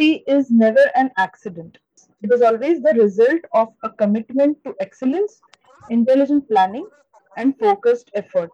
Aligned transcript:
Is 0.00 0.50
never 0.50 0.90
an 0.94 1.10
accident. 1.18 1.76
It 2.22 2.32
is 2.32 2.40
always 2.40 2.80
the 2.80 2.94
result 2.94 3.42
of 3.52 3.68
a 3.82 3.90
commitment 3.90 4.56
to 4.64 4.74
excellence, 4.80 5.42
intelligent 5.90 6.48
planning, 6.48 6.88
and 7.36 7.54
focused 7.58 8.10
effort. 8.14 8.50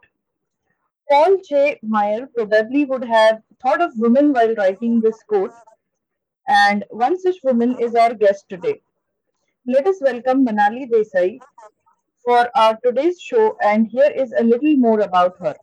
Paul 1.09 1.37
J. 1.49 1.79
Meyer 1.85 2.27
probably 2.35 2.85
would 2.85 3.05
have 3.05 3.43
thought 3.63 3.81
of 3.81 3.93
women 3.97 4.33
while 4.33 4.57
writing 4.57 5.01
this 5.01 5.23
quote, 5.23 5.53
and 6.49 6.85
one 6.91 7.17
such 7.17 7.37
woman 7.45 7.79
is 7.79 7.95
our 7.95 8.13
guest 8.13 8.49
today. 8.49 8.81
Let 9.69 9.87
us 9.87 10.01
welcome 10.01 10.45
Manali 10.45 10.91
Desai 10.91 11.39
for 12.25 12.51
our 12.57 12.77
today's 12.83 13.21
show, 13.21 13.57
and 13.63 13.87
here 13.87 14.11
is 14.11 14.35
a 14.37 14.43
little 14.43 14.75
more 14.75 14.99
about 14.99 15.37
her. 15.39 15.55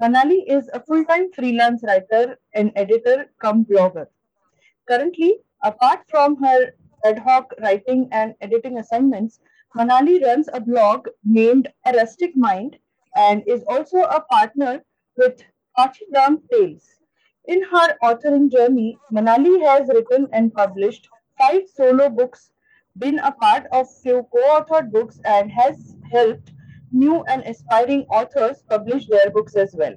Manali 0.00 0.44
is 0.46 0.70
a 0.72 0.78
full 0.78 1.04
time 1.04 1.32
freelance 1.32 1.82
writer 1.82 2.38
and 2.54 2.70
editor 2.76 3.28
come 3.40 3.64
blogger. 3.64 4.06
Currently, 4.88 5.40
apart 5.62 6.08
from 6.08 6.36
her 6.36 6.72
ad 7.04 7.18
hoc 7.18 7.52
writing 7.60 8.08
and 8.12 8.34
editing 8.40 8.78
assignments, 8.78 9.40
Manali 9.76 10.22
runs 10.22 10.48
a 10.52 10.60
blog 10.60 11.08
named 11.24 11.72
A 11.84 11.92
Rustic 11.92 12.36
Mind 12.36 12.78
and 13.16 13.42
is 13.46 13.62
also 13.68 13.98
a 14.02 14.20
partner 14.20 14.84
with 15.16 15.42
Archidam 15.78 16.48
Tales. 16.50 17.00
In 17.46 17.62
her 17.62 17.96
authoring 18.02 18.50
journey, 18.50 18.96
Manali 19.12 19.60
has 19.62 19.88
written 19.88 20.28
and 20.32 20.54
published 20.54 21.08
five 21.36 21.68
solo 21.68 22.08
books, 22.08 22.52
been 22.98 23.18
a 23.18 23.32
part 23.32 23.66
of 23.72 23.92
few 24.02 24.26
co-authored 24.32 24.92
books, 24.92 25.20
and 25.24 25.50
has 25.50 25.96
helped 26.10 26.52
new 26.92 27.24
and 27.24 27.42
aspiring 27.44 28.06
authors 28.08 28.62
publish 28.62 29.06
their 29.08 29.30
books 29.30 29.56
as 29.56 29.74
well. 29.74 29.94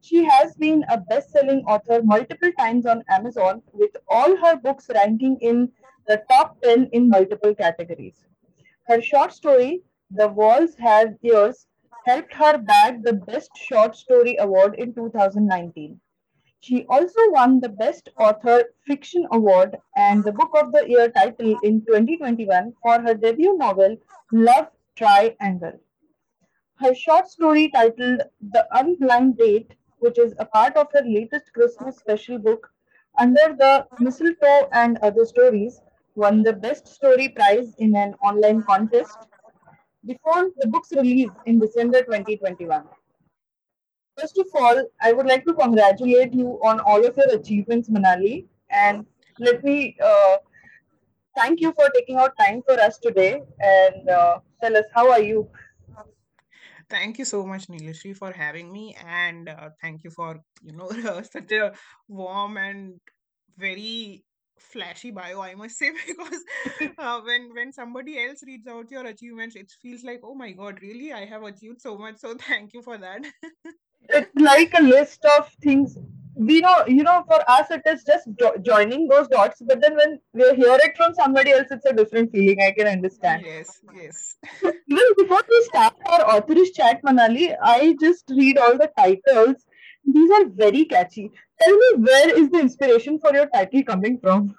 She 0.00 0.24
has 0.24 0.54
been 0.54 0.84
a 0.88 0.98
best 0.98 1.30
selling 1.30 1.64
author 1.64 2.02
multiple 2.02 2.52
times 2.58 2.86
on 2.86 3.04
Amazon, 3.08 3.62
with 3.72 3.96
all 4.08 4.36
her 4.36 4.56
books 4.56 4.88
ranking 4.94 5.38
in 5.40 5.72
the 6.06 6.22
top 6.30 6.60
10 6.62 6.90
in 6.92 7.08
multiple 7.08 7.54
categories. 7.54 8.24
Her 8.86 9.02
short 9.02 9.32
story, 9.32 9.82
The 10.10 10.28
Walls 10.28 10.74
Have 10.76 11.16
Ears, 11.22 11.66
helped 12.06 12.32
her 12.34 12.58
bag 12.58 13.02
the 13.02 13.12
Best 13.12 13.50
Short 13.56 13.94
Story 13.96 14.36
Award 14.38 14.76
in 14.76 14.94
2019. 14.94 16.00
She 16.60 16.84
also 16.88 17.20
won 17.30 17.60
the 17.60 17.68
Best 17.68 18.08
Author 18.18 18.64
Fiction 18.86 19.26
Award 19.32 19.76
and 19.96 20.24
the 20.24 20.32
Book 20.32 20.50
of 20.60 20.72
the 20.72 20.88
Year 20.88 21.10
title 21.10 21.58
in 21.62 21.84
2021 21.84 22.72
for 22.82 23.00
her 23.00 23.14
debut 23.14 23.56
novel, 23.56 23.96
Love 24.32 24.68
Triangle. 24.96 25.78
Her 26.76 26.94
short 26.94 27.28
story 27.28 27.68
titled 27.68 28.22
The 28.40 28.66
Unblind 28.72 29.36
Date, 29.36 29.74
which 30.00 30.18
is 30.18 30.34
a 30.38 30.44
part 30.46 30.76
of 30.76 30.88
her 30.92 31.02
latest 31.04 31.52
Christmas 31.52 31.96
special 31.98 32.38
book, 32.38 32.70
Under 33.18 33.54
the 33.58 33.86
Mistletoe 34.00 34.68
and 34.72 34.98
Other 34.98 35.24
Stories, 35.26 35.80
won 36.14 36.42
the 36.42 36.52
Best 36.52 36.86
Story 36.88 37.28
Prize 37.28 37.74
in 37.78 37.94
an 37.96 38.14
online 38.22 38.62
contest 38.62 39.18
before 40.06 40.50
the 40.58 40.68
book's 40.68 40.92
release 40.92 41.30
in 41.46 41.58
December 41.60 42.02
2021. 42.02 42.84
First 44.18 44.38
of 44.38 44.46
all, 44.54 44.84
I 45.00 45.12
would 45.12 45.26
like 45.26 45.44
to 45.46 45.54
congratulate 45.54 46.34
you 46.34 46.60
on 46.64 46.80
all 46.80 47.04
of 47.06 47.16
your 47.16 47.30
achievements, 47.34 47.88
Manali, 47.88 48.46
and 48.70 49.06
let 49.38 49.62
me 49.64 49.96
uh, 50.04 50.36
thank 51.36 51.60
you 51.60 51.72
for 51.72 51.88
taking 51.94 52.16
out 52.16 52.36
time 52.38 52.62
for 52.66 52.78
us 52.80 52.98
today 52.98 53.42
and 53.60 54.08
uh, 54.10 54.38
tell 54.62 54.76
us 54.76 54.84
how 54.94 55.10
are 55.10 55.20
you 55.20 55.48
Thank 56.90 57.18
you 57.18 57.24
so 57.24 57.44
much, 57.46 57.66
Neelashri, 57.68 58.16
for 58.16 58.32
having 58.32 58.72
me, 58.72 58.96
and 59.06 59.48
uh, 59.48 59.70
thank 59.82 60.04
you 60.04 60.10
for 60.10 60.40
you 60.62 60.72
know 60.72 60.88
such 61.32 61.52
a 61.52 61.72
warm 62.08 62.56
and 62.56 62.98
very 63.58 64.24
flashy 64.58 65.10
bio, 65.10 65.40
I 65.40 65.54
must 65.54 65.76
say, 65.82 65.90
because 66.06 66.42
uh, 66.98 67.20
when 67.20 67.54
when 67.54 67.72
somebody 67.72 68.18
else 68.24 68.40
reads 68.46 68.66
out 68.66 68.90
your 68.90 69.06
achievements, 69.06 69.56
it 69.56 69.70
feels 69.82 70.02
like, 70.02 70.20
oh 70.24 70.34
my 70.34 70.52
god, 70.52 70.78
really, 70.80 71.12
I 71.12 71.26
have 71.26 71.42
achieved 71.42 71.80
so 71.82 71.98
much. 71.98 72.18
So 72.18 72.34
thank 72.36 72.72
you 72.72 72.82
for 72.82 72.96
that. 72.98 73.22
it's 74.08 74.34
like 74.40 74.72
a 74.78 74.82
list 74.82 75.24
of 75.38 75.48
things 75.62 75.98
we 76.38 76.60
know 76.60 76.84
you 76.86 77.02
know 77.02 77.24
for 77.26 77.38
us 77.50 77.70
it 77.70 77.82
is 77.92 78.04
just 78.04 78.28
jo- 78.40 78.56
joining 78.62 79.08
those 79.08 79.28
dots 79.28 79.60
but 79.66 79.80
then 79.82 79.96
when 79.96 80.18
we 80.32 80.44
hear 80.54 80.78
it 80.86 80.96
from 80.96 81.12
somebody 81.14 81.50
else 81.50 81.66
it's 81.70 81.86
a 81.86 81.92
different 81.92 82.30
feeling 82.30 82.60
i 82.62 82.70
can 82.70 82.86
understand. 82.86 83.42
Yes 83.44 83.80
yes. 83.94 84.36
Even 84.62 85.08
before 85.16 85.42
we 85.48 85.62
start 85.64 85.94
our 86.06 86.20
authorish 86.34 86.72
chat 86.74 87.02
manali 87.02 87.48
i 87.62 87.96
just 88.00 88.32
read 88.36 88.58
all 88.58 88.78
the 88.78 88.90
titles. 88.96 89.56
These 90.04 90.30
are 90.30 90.44
very 90.48 90.84
catchy. 90.84 91.30
Tell 91.60 91.76
me 91.76 91.88
where 92.08 92.38
is 92.38 92.48
the 92.50 92.60
inspiration 92.60 93.18
for 93.18 93.34
your 93.34 93.46
title 93.46 93.82
coming 93.82 94.18
from 94.20 94.54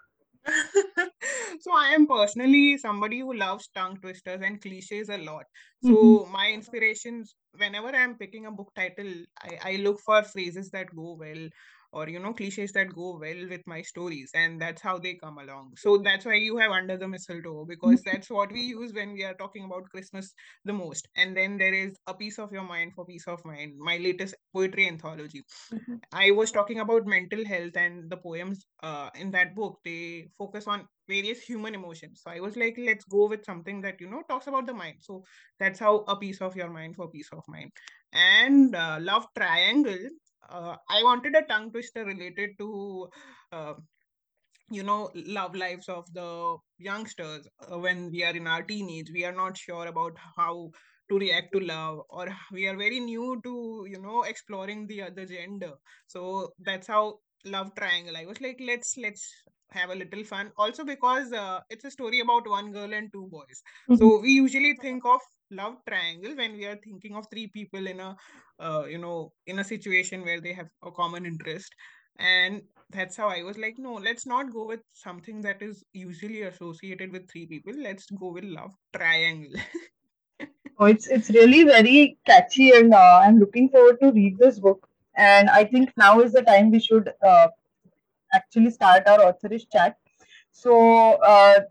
so 1.59 1.71
I 1.75 1.89
am 1.89 2.07
personally 2.07 2.77
somebody 2.77 3.19
who 3.19 3.33
loves 3.33 3.69
tongue 3.75 3.97
twisters 4.01 4.41
and 4.43 4.61
cliches 4.61 5.09
a 5.09 5.17
lot. 5.17 5.43
So 5.83 5.89
mm-hmm. 5.89 6.31
my 6.31 6.51
inspirations, 6.51 7.35
whenever 7.57 7.89
I'm 7.89 8.15
picking 8.15 8.45
a 8.45 8.51
book 8.51 8.71
title, 8.75 9.11
I, 9.41 9.73
I 9.73 9.75
look 9.77 9.99
for 9.99 10.23
phrases 10.23 10.69
that 10.71 10.95
go 10.95 11.17
well 11.19 11.49
or 11.91 12.07
you 12.07 12.19
know 12.19 12.33
cliches 12.33 12.71
that 12.73 12.93
go 12.93 13.17
well 13.19 13.47
with 13.49 13.61
my 13.65 13.81
stories 13.81 14.31
and 14.33 14.61
that's 14.61 14.81
how 14.81 14.97
they 14.97 15.15
come 15.15 15.37
along. 15.37 15.71
So 15.77 15.97
that's 15.97 16.25
why 16.25 16.35
you 16.35 16.57
have 16.57 16.71
under 16.71 16.97
the 16.97 17.07
mistletoe 17.07 17.65
because 17.67 18.01
that's 18.05 18.29
what 18.29 18.51
we 18.51 18.61
use 18.61 18.93
when 18.93 19.13
we 19.13 19.23
are 19.23 19.33
talking 19.33 19.65
about 19.65 19.89
christmas 19.89 20.33
the 20.65 20.73
most. 20.73 21.07
And 21.15 21.35
then 21.35 21.57
there 21.57 21.73
is 21.73 21.95
a 22.07 22.13
piece 22.13 22.39
of 22.39 22.51
your 22.51 22.63
mind 22.63 22.93
for 22.95 23.05
peace 23.05 23.27
of 23.27 23.43
mind 23.45 23.73
my 23.77 23.97
latest 23.97 24.35
poetry 24.53 24.87
anthology. 24.87 25.43
Mm-hmm. 25.73 25.95
i 26.13 26.31
was 26.31 26.51
talking 26.51 26.79
about 26.79 27.05
mental 27.05 27.45
health 27.45 27.75
and 27.75 28.09
the 28.09 28.17
poems 28.17 28.65
uh, 28.83 29.09
in 29.15 29.31
that 29.31 29.55
book. 29.55 29.79
They 29.85 30.29
focus 30.37 30.67
on 30.67 30.87
various 31.07 31.41
human 31.41 31.75
emotions. 31.75 32.21
So 32.23 32.31
i 32.31 32.39
was 32.39 32.55
like 32.55 32.75
let's 32.77 33.05
go 33.05 33.27
with 33.27 33.45
something 33.45 33.81
that 33.81 33.99
you 33.99 34.09
know 34.09 34.23
talks 34.29 34.47
about 34.47 34.65
the 34.67 34.73
mind. 34.73 34.97
So 35.01 35.23
that's 35.59 35.79
how 35.79 36.03
a 36.07 36.15
piece 36.15 36.41
of 36.41 36.55
your 36.55 36.69
mind 36.69 36.95
for 36.95 37.09
peace 37.09 37.29
of 37.31 37.43
mind. 37.47 37.71
And 38.13 38.75
uh, 38.75 38.97
love 39.01 39.27
triangle 39.37 40.09
uh, 40.49 40.75
I 40.89 41.03
wanted 41.03 41.35
a 41.35 41.41
tongue 41.43 41.71
twister 41.71 42.05
related 42.05 42.51
to, 42.59 43.07
uh, 43.51 43.73
you 44.69 44.83
know, 44.83 45.09
love 45.15 45.55
lives 45.55 45.89
of 45.89 46.11
the 46.13 46.57
youngsters 46.77 47.47
uh, 47.71 47.77
when 47.77 48.11
we 48.11 48.23
are 48.23 48.35
in 48.35 48.47
our 48.47 48.63
teenage. 48.63 49.11
We 49.13 49.25
are 49.25 49.33
not 49.33 49.57
sure 49.57 49.87
about 49.87 50.13
how 50.35 50.71
to 51.09 51.17
react 51.17 51.51
to 51.53 51.59
love, 51.59 52.01
or 52.09 52.27
we 52.51 52.67
are 52.67 52.77
very 52.77 52.99
new 52.99 53.41
to, 53.43 53.85
you 53.89 53.99
know, 53.99 54.23
exploring 54.23 54.85
the 54.87 55.01
other 55.03 55.25
gender. 55.25 55.73
So 56.07 56.53
that's 56.59 56.87
how 56.87 57.19
love 57.45 57.73
triangle. 57.75 58.17
I 58.17 58.25
was 58.25 58.41
like, 58.41 58.59
let's 58.63 58.95
let's 58.97 59.27
have 59.71 59.89
a 59.89 59.95
little 59.95 60.23
fun. 60.23 60.51
Also 60.57 60.83
because 60.83 61.31
uh, 61.31 61.59
it's 61.69 61.85
a 61.85 61.91
story 61.91 62.19
about 62.19 62.47
one 62.47 62.71
girl 62.71 62.93
and 62.93 63.11
two 63.11 63.27
boys. 63.31 63.61
Mm-hmm. 63.89 63.95
So 63.95 64.19
we 64.21 64.31
usually 64.31 64.75
think 64.81 65.03
of 65.05 65.19
love 65.51 65.75
triangle 65.87 66.35
when 66.35 66.53
we 66.53 66.65
are 66.65 66.77
thinking 66.83 67.15
of 67.15 67.25
three 67.31 67.47
people 67.47 67.87
in 67.87 67.99
a 67.99 68.15
uh, 68.59 68.83
you 68.85 68.97
know 68.97 69.31
in 69.47 69.59
a 69.59 69.63
situation 69.63 70.23
where 70.23 70.41
they 70.41 70.53
have 70.53 70.67
a 70.83 70.91
common 70.91 71.25
interest. 71.25 71.73
And 72.19 72.61
that's 72.91 73.15
how 73.15 73.29
i 73.29 73.43
was 73.43 73.57
like 73.57 73.75
no 73.77 73.93
let's 73.93 74.25
not 74.25 74.51
go 74.51 74.65
with 74.65 74.79
something 74.93 75.41
that 75.41 75.61
is 75.61 75.83
usually 75.93 76.41
associated 76.43 77.11
with 77.11 77.29
three 77.31 77.45
people. 77.47 77.73
Let's 77.77 78.09
go 78.11 78.31
with 78.33 78.43
love 78.43 78.71
triangle. 78.95 79.61
Oh 80.79 80.85
it's 80.85 81.07
it's 81.07 81.29
really 81.29 81.63
very 81.63 82.17
catchy 82.25 82.71
and 82.71 82.93
uh, 82.93 83.19
i'm 83.23 83.37
looking 83.39 83.69
forward 83.69 83.99
to 84.01 84.11
read 84.11 84.37
this 84.37 84.59
book. 84.59 84.87
And 85.15 85.49
i 85.49 85.63
think 85.65 85.91
now 85.97 86.19
is 86.21 86.31
the 86.33 86.41
time 86.41 86.71
we 86.71 86.79
should 86.79 87.11
uh, 87.31 87.47
actually 88.33 88.71
start 88.71 89.07
our 89.07 89.19
authorish 89.33 89.65
chat. 89.71 89.97
So 90.51 90.77
uh, 91.33 91.61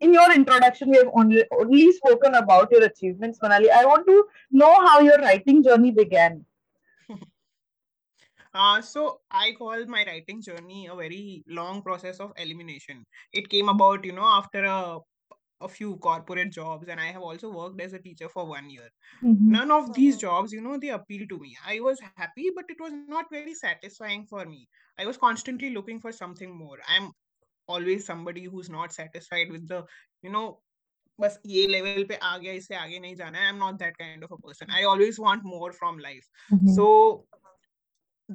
in 0.00 0.14
your 0.14 0.32
introduction, 0.32 0.90
we 0.90 0.96
have 0.96 1.10
only, 1.14 1.44
only 1.52 1.92
spoken 1.92 2.34
about 2.34 2.70
your 2.70 2.84
achievements, 2.84 3.38
Manali. 3.42 3.70
I 3.70 3.84
want 3.84 4.06
to 4.06 4.24
know 4.50 4.74
how 4.86 5.00
your 5.00 5.18
writing 5.18 5.62
journey 5.62 5.90
began. 5.90 6.44
Uh, 8.54 8.80
so 8.80 9.20
I 9.30 9.52
call 9.56 9.84
my 9.86 10.04
writing 10.06 10.40
journey 10.42 10.88
a 10.90 10.96
very 10.96 11.44
long 11.46 11.82
process 11.82 12.18
of 12.18 12.32
elimination. 12.36 13.04
It 13.30 13.50
came 13.50 13.68
about, 13.68 14.04
you 14.06 14.12
know, 14.12 14.24
after 14.24 14.64
a 14.64 14.98
a 15.60 15.68
few 15.68 15.96
corporate 15.96 16.52
jobs 16.52 16.88
and 16.88 17.00
i 17.00 17.06
have 17.06 17.22
also 17.22 17.50
worked 17.50 17.80
as 17.80 17.92
a 17.92 17.98
teacher 17.98 18.28
for 18.28 18.46
one 18.46 18.70
year 18.70 18.88
mm-hmm. 19.24 19.50
none 19.50 19.70
of 19.70 19.92
these 19.92 20.16
jobs 20.16 20.52
you 20.52 20.60
know 20.60 20.78
they 20.78 20.90
appeal 20.90 21.26
to 21.28 21.38
me 21.38 21.56
i 21.66 21.80
was 21.80 21.98
happy 22.16 22.50
but 22.54 22.64
it 22.68 22.76
was 22.80 22.92
not 23.08 23.26
very 23.32 23.54
satisfying 23.54 24.24
for 24.24 24.44
me 24.46 24.68
i 24.98 25.06
was 25.06 25.16
constantly 25.16 25.70
looking 25.70 26.00
for 26.00 26.12
something 26.12 26.56
more 26.56 26.78
i'm 26.88 27.10
always 27.67 28.05
somebody 28.05 28.43
who's 28.43 28.69
not 28.69 28.93
satisfied 28.93 29.51
with 29.57 29.67
the 29.73 29.81
you 30.27 30.31
know 30.37 30.47
बस 31.19 31.39
ये 31.45 31.65
level 31.67 32.03
पे 32.09 32.15
आ 32.15 32.37
गया 32.37 32.53
इससे 32.53 32.75
आगे 32.75 32.99
नहीं 32.99 33.15
जाना 33.15 33.37
है 33.37 33.43
I 33.43 33.49
am 33.49 33.57
not 33.57 33.75
that 33.79 33.97
kind 33.97 34.23
of 34.23 34.31
a 34.33 34.35
person 34.45 34.71
I 34.77 34.83
always 34.91 35.17
want 35.19 35.43
more 35.45 35.71
from 35.73 35.99
life 35.99 36.29
so 36.75 36.87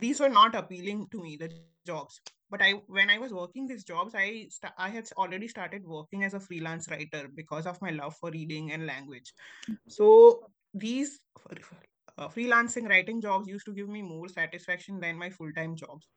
these 0.01 0.19
were 0.21 0.29
not 0.29 0.55
appealing 0.59 0.99
to 1.13 1.21
me 1.27 1.31
the 1.43 1.47
jobs 1.91 2.17
but 2.55 2.63
i 2.65 2.67
when 2.97 3.11
i 3.13 3.19
was 3.21 3.33
working 3.37 3.67
these 3.71 3.85
jobs 3.91 4.15
i 4.23 4.27
st- 4.57 4.73
i 4.87 4.89
had 4.97 5.09
already 5.25 5.49
started 5.53 5.87
working 5.93 6.25
as 6.29 6.35
a 6.39 6.41
freelance 6.47 6.89
writer 6.93 7.23
because 7.39 7.69
of 7.73 7.81
my 7.87 7.93
love 7.99 8.15
for 8.19 8.31
reading 8.35 8.69
and 8.77 8.87
language 8.91 9.33
so 9.97 10.09
these 10.85 11.15
uh, 12.19 12.29
freelancing 12.37 12.89
writing 12.93 13.21
jobs 13.27 13.49
used 13.55 13.67
to 13.71 13.75
give 13.81 13.89
me 13.97 14.03
more 14.03 14.29
satisfaction 14.35 15.01
than 15.07 15.23
my 15.25 15.31
full-time 15.39 15.75
jobs 15.85 16.09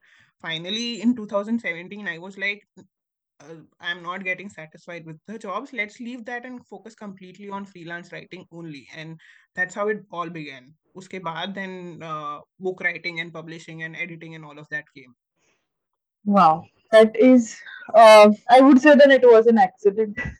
finally 0.47 1.01
in 1.07 1.15
2017 1.15 2.07
i 2.15 2.17
was 2.27 2.37
like 2.37 2.67
uh, 3.40 3.54
i'm 3.80 4.02
not 4.02 4.24
getting 4.24 4.48
satisfied 4.48 5.04
with 5.06 5.18
the 5.26 5.38
jobs. 5.38 5.72
Let's 5.72 6.00
leave 6.00 6.24
that 6.26 6.44
and 6.44 6.66
focus 6.66 6.94
completely 6.94 7.50
on 7.50 7.64
freelance 7.64 8.12
writing 8.12 8.46
only. 8.52 8.86
And 8.96 9.20
that's 9.54 9.74
how 9.74 9.88
it 9.88 10.04
all 10.10 10.28
began. 10.28 10.72
Uske 10.96 11.20
baad 11.28 11.54
then 11.54 12.00
uh, 12.02 12.40
book 12.60 12.80
writing 12.82 13.20
and 13.20 13.32
publishing 13.32 13.82
and 13.82 13.96
editing 13.96 14.34
and 14.34 14.44
all 14.44 14.58
of 14.58 14.68
that 14.70 14.84
came. 14.94 15.14
Wow. 16.24 16.64
That 16.92 17.16
is 17.16 17.56
uh, 17.94 18.30
i 18.50 18.60
would 18.60 18.80
say 18.80 18.94
that 18.94 19.10
it 19.10 19.24
was 19.24 19.46
an 19.46 19.58
accident. 19.58 20.18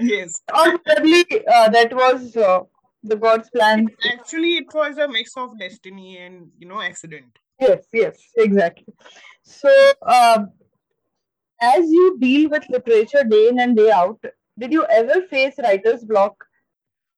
Yes. 0.00 0.42
Or 0.54 0.78
probably 0.78 1.24
uh, 1.54 1.68
that 1.70 1.94
was 1.94 2.36
uh, 2.36 2.60
the 3.02 3.16
god's 3.16 3.50
plan. 3.50 3.88
It, 3.88 4.12
actually 4.12 4.56
it 4.56 4.74
was 4.74 4.98
a 4.98 5.08
mix 5.08 5.36
of 5.36 5.58
destiny 5.58 6.18
and 6.18 6.50
you 6.58 6.68
know 6.68 6.80
accident. 6.80 7.38
Yes 7.60 7.86
yes 7.92 8.18
exactly. 8.36 8.92
So 9.42 9.70
um, 10.06 10.50
as 11.60 11.90
you 11.90 12.16
deal 12.18 12.48
with 12.50 12.68
literature 12.68 13.24
day 13.24 13.48
in 13.48 13.60
and 13.60 13.76
day 13.76 13.90
out, 13.90 14.22
did 14.58 14.72
you 14.72 14.86
ever 14.90 15.22
face 15.22 15.54
writer's 15.58 16.04
block? 16.04 16.44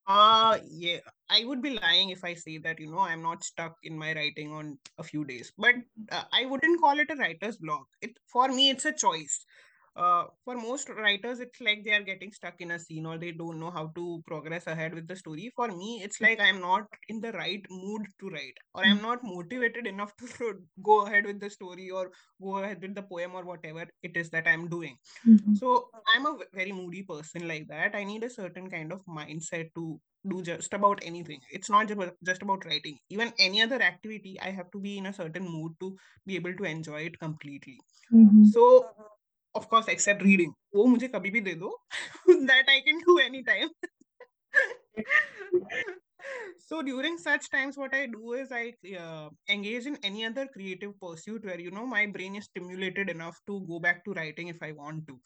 Uh 0.07 0.59
yeah, 0.69 0.99
I 1.31 1.45
would 1.45 1.63
be 1.63 1.79
lying 1.79 2.11
if 2.11 2.25
I 2.25 2.35
say 2.35 2.59
that, 2.59 2.81
you 2.81 2.91
know, 2.91 2.99
I'm 2.99 3.23
not 3.23 3.45
stuck 3.45 3.77
in 3.85 3.97
my 3.97 4.15
writing 4.15 4.53
on 4.53 4.79
a 4.99 5.03
few 5.03 5.25
days. 5.25 5.53
But 5.57 5.77
uh, 6.11 6.25
I 6.33 6.47
wouldn't 6.47 6.81
call 6.81 6.99
it 6.99 7.11
a 7.11 7.15
writer's 7.15 7.57
block. 7.57 7.87
It 8.01 8.19
for 8.27 8.49
me 8.49 8.71
it's 8.71 8.85
a 8.85 8.93
choice 8.93 9.45
uh, 9.97 10.25
for 10.45 10.57
most 10.57 10.89
writers 10.89 11.41
it's 11.41 11.61
like 11.61 11.85
they 11.85 11.93
are 11.93 12.03
getting 12.03 12.33
stuck 12.33 12.55
in 12.61 12.71
a 12.71 12.79
scene 12.79 13.05
or 13.05 13.19
they 13.19 13.31
don't 13.31 13.61
know 13.61 13.71
how 13.71 13.89
to 13.95 14.23
progress 14.27 14.67
ahead 14.67 14.95
with 14.95 15.07
the 15.07 15.17
story. 15.17 15.53
For 15.55 15.69
me 15.69 16.01
it's 16.03 16.21
like 16.21 16.41
i'm 16.41 16.61
not 16.61 16.87
in 17.09 17.21
the 17.21 17.33
right 17.33 17.65
mood 17.71 18.03
to 18.21 18.31
write 18.31 18.57
or 18.75 18.85
i'm 18.85 19.03
not 19.03 19.21
motivated 19.23 19.87
enough 19.87 20.13
to 20.39 20.55
go 20.83 21.07
ahead 21.07 21.27
with 21.27 21.41
the 21.41 21.51
story 21.51 21.91
or 21.91 22.11
go 22.41 22.59
ahead 22.59 22.81
with 22.81 22.95
the 22.95 23.03
poem 23.03 23.35
or 23.35 23.45
whatever 23.45 23.87
it 24.03 24.17
is 24.17 24.31
that 24.31 24.47
i'm 24.47 24.69
doing. 24.69 24.97
Mm-hmm. 25.29 25.55
so 25.55 25.89
i'm 26.15 26.27
a 26.27 26.37
very 26.55 26.73
moody 26.73 27.03
person 27.03 27.47
like 27.47 27.69
that. 27.69 27.95
I 27.95 28.05
need 28.05 28.25
a 28.25 28.31
certain 28.31 28.71
kind 28.71 28.93
of 28.93 29.01
mindset 29.07 29.71
to 29.75 30.01
do 30.29 30.41
just 30.41 30.73
about 30.73 31.01
anything. 31.03 31.41
It's 31.51 31.69
not 31.69 31.91
just 32.25 32.43
about 32.43 32.65
writing. 32.65 32.97
Even 33.11 33.33
any 33.39 33.61
other 33.61 33.83
activity 33.83 34.39
i 34.41 34.51
have 34.51 34.71
to 34.71 34.79
be 34.79 34.99
in 34.99 35.07
a 35.07 35.13
certain 35.13 35.45
mood 35.45 35.73
to 35.81 35.97
be 36.27 36.37
able 36.37 36.55
to 36.55 36.65
enjoy 36.65 37.01
it 37.01 37.19
completely. 37.19 37.79
Mm-hmm. 38.13 38.45
so 38.45 38.87
of 39.56 39.70
course 39.70 39.88
except 39.94 40.22
reading 40.22 40.54
वो 40.76 40.86
मुझे 40.86 41.08
कभी 41.08 41.32
भी 41.32 41.42
दे 41.50 41.54
दो 41.64 41.72
that 42.50 42.74
I 42.76 42.82
can 42.88 43.00
do 43.08 43.20
anytime 43.20 43.70
so 46.68 46.82
during 46.82 47.18
such 47.18 47.50
times 47.50 47.78
what 47.78 47.94
i 47.94 48.06
do 48.06 48.34
is 48.34 48.52
i 48.52 48.74
uh, 49.04 49.30
engage 49.50 49.86
in 49.86 49.98
any 50.04 50.26
other 50.26 50.46
creative 50.56 50.94
pursuit 51.00 51.46
where 51.46 51.60
you 51.60 51.72
know 51.72 51.86
my 51.86 52.06
brain 52.06 52.36
is 52.36 52.46
stimulated 52.46 53.10
enough 53.10 53.40
to 53.48 53.60
go 53.72 53.80
back 53.80 54.04
to 54.06 54.14
writing 54.14 54.48
if 54.48 54.62
i 54.62 54.72
want 54.72 55.08
to 55.08 55.18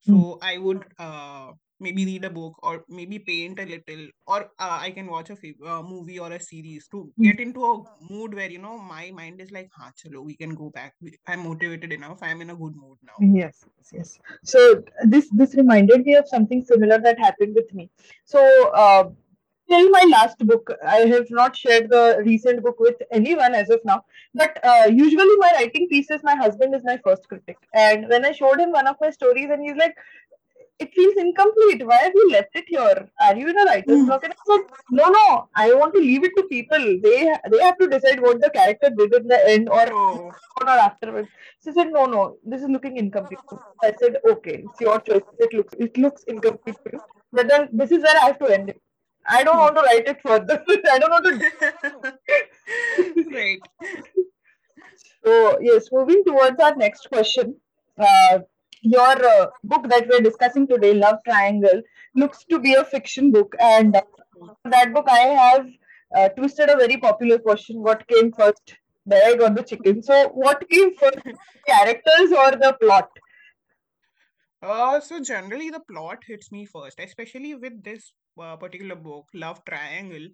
so 0.00 0.12
mm. 0.12 0.38
i 0.42 0.56
would 0.58 0.84
uh, 0.98 1.52
maybe 1.81 2.05
read 2.05 2.25
a 2.25 2.29
book 2.29 2.55
or 2.63 2.83
maybe 2.87 3.19
paint 3.19 3.59
a 3.59 3.65
little 3.65 4.07
or 4.27 4.39
uh, 4.59 4.77
i 4.87 4.91
can 4.91 5.07
watch 5.07 5.29
a 5.29 5.37
uh, 5.67 5.81
movie 5.81 6.19
or 6.19 6.31
a 6.31 6.39
series 6.39 6.87
to 6.87 7.03
hmm. 7.03 7.23
get 7.23 7.39
into 7.39 7.65
a 7.65 7.73
mood 8.09 8.33
where 8.33 8.49
you 8.49 8.59
know 8.59 8.77
my 8.77 9.11
mind 9.11 9.41
is 9.41 9.51
like 9.51 9.69
ha 9.77 9.91
chalo 10.01 10.23
we 10.23 10.35
can 10.35 10.55
go 10.55 10.69
back. 10.69 10.93
I'm 11.27 11.43
motivated 11.47 11.93
enough. 11.93 12.19
I'm 12.21 12.41
in 12.41 12.49
a 12.51 12.55
good 12.55 12.75
mood 12.75 12.97
now. 13.09 13.17
Yes 13.39 13.65
yes. 13.93 14.19
So 14.43 14.83
this 15.05 15.29
this 15.31 15.55
reminded 15.55 16.05
me 16.05 16.15
of 16.15 16.27
something 16.27 16.63
similar 16.63 16.99
that 16.99 17.19
happened 17.19 17.55
with 17.55 17.73
me. 17.73 17.89
So 18.25 18.71
uh, 18.73 19.09
till 19.69 19.89
my 19.89 20.05
last 20.11 20.39
book 20.47 20.69
i 20.93 20.97
have 21.11 21.27
not 21.29 21.55
shared 21.55 21.89
the 21.89 22.21
recent 22.25 22.61
book 22.63 22.79
with 22.85 23.03
anyone 23.17 23.53
as 23.59 23.69
of 23.69 23.83
now 23.89 24.03
but 24.33 24.57
uh, 24.71 24.87
usually 24.89 25.37
my 25.43 25.51
writing 25.57 25.87
pieces 25.91 26.25
my 26.29 26.35
husband 26.35 26.75
is 26.75 26.83
my 26.83 26.97
first 27.05 27.27
critic. 27.29 27.57
And 27.73 28.09
when 28.09 28.25
i 28.25 28.31
showed 28.31 28.59
him 28.59 28.71
one 28.71 28.87
of 28.87 28.97
my 29.01 29.11
stories 29.11 29.49
and 29.49 29.63
he's 29.63 29.77
like 29.83 29.95
it 30.81 30.93
feels 30.93 31.15
incomplete. 31.17 31.85
Why 31.85 31.97
have 31.97 32.13
you 32.15 32.29
left 32.31 32.55
it 32.55 32.65
here? 32.67 33.09
Are 33.19 33.35
you 33.35 33.47
in 33.49 33.57
a 33.57 33.65
writer's 33.65 33.99
mm. 33.99 34.05
block? 34.07 34.23
And 34.23 34.33
I 34.33 34.37
said, 34.47 34.65
no, 34.89 35.09
no, 35.09 35.49
I 35.55 35.73
want 35.73 35.93
to 35.95 35.99
leave 35.99 36.23
it 36.23 36.35
to 36.37 36.43
people. 36.43 36.79
They 37.03 37.17
they 37.51 37.61
have 37.63 37.77
to 37.79 37.87
decide 37.87 38.21
what 38.21 38.41
the 38.41 38.49
character 38.49 38.89
did 38.89 39.13
in 39.13 39.27
the 39.27 39.39
end 39.49 39.69
or, 39.69 39.85
oh. 39.91 40.31
or 40.61 40.69
afterwards. 40.69 41.29
She 41.63 41.71
said, 41.71 41.91
no, 41.91 42.05
no, 42.05 42.37
this 42.43 42.61
is 42.61 42.69
looking 42.69 42.97
incomplete. 42.97 43.39
I 43.81 43.93
said, 43.99 44.17
okay, 44.29 44.63
it's 44.67 44.81
your 44.81 44.99
choice. 44.99 45.27
It 45.39 45.53
looks 45.53 45.73
it 45.87 45.97
looks 45.97 46.23
incomplete 46.23 46.77
But 47.31 47.47
then 47.47 47.69
this 47.71 47.91
is 47.91 48.03
where 48.03 48.17
I 48.21 48.27
have 48.27 48.39
to 48.39 48.53
end 48.59 48.69
it. 48.69 48.81
I 49.27 49.43
don't 49.43 49.57
want 49.57 49.75
to 49.75 49.81
write 49.81 50.07
it 50.07 50.21
further. 50.21 50.63
I 50.91 50.99
don't 50.99 51.11
want 51.11 51.25
to. 51.25 52.13
right. 53.39 53.61
So 55.23 55.59
yes, 55.61 55.89
moving 55.91 56.23
towards 56.25 56.59
our 56.59 56.75
next 56.75 57.07
question. 57.07 57.55
Uh, 57.95 58.39
your 58.81 59.25
uh, 59.25 59.47
book 59.63 59.87
that 59.89 60.07
we're 60.09 60.21
discussing 60.21 60.67
today, 60.67 60.93
Love 60.93 61.17
Triangle, 61.25 61.81
looks 62.15 62.43
to 62.45 62.59
be 62.59 62.73
a 62.73 62.83
fiction 62.83 63.31
book. 63.31 63.55
And 63.59 63.95
uh, 63.95 64.01
that 64.65 64.93
book, 64.93 65.07
I 65.09 65.19
have 65.19 65.67
uh, 66.15 66.29
twisted 66.29 66.69
a 66.69 66.75
very 66.77 66.97
popular 66.97 67.39
question 67.39 67.81
what 67.81 68.07
came 68.07 68.31
first, 68.31 68.75
the 69.05 69.15
egg 69.25 69.41
or 69.41 69.49
the 69.49 69.63
chicken? 69.63 70.01
So, 70.01 70.29
what 70.29 70.67
came 70.69 70.95
first, 70.95 71.19
characters 71.67 72.31
or 72.31 72.51
the 72.51 72.77
plot? 72.81 73.09
Uh, 74.63 74.99
so 74.99 75.19
generally 75.19 75.71
the 75.71 75.79
plot 75.79 76.19
hits 76.27 76.51
me 76.51 76.65
first, 76.65 76.99
especially 76.99 77.55
with 77.55 77.83
this 77.83 78.13
uh, 78.39 78.55
particular 78.55 78.95
book, 78.95 79.27
Love 79.33 79.63
Triangle. 79.65 80.27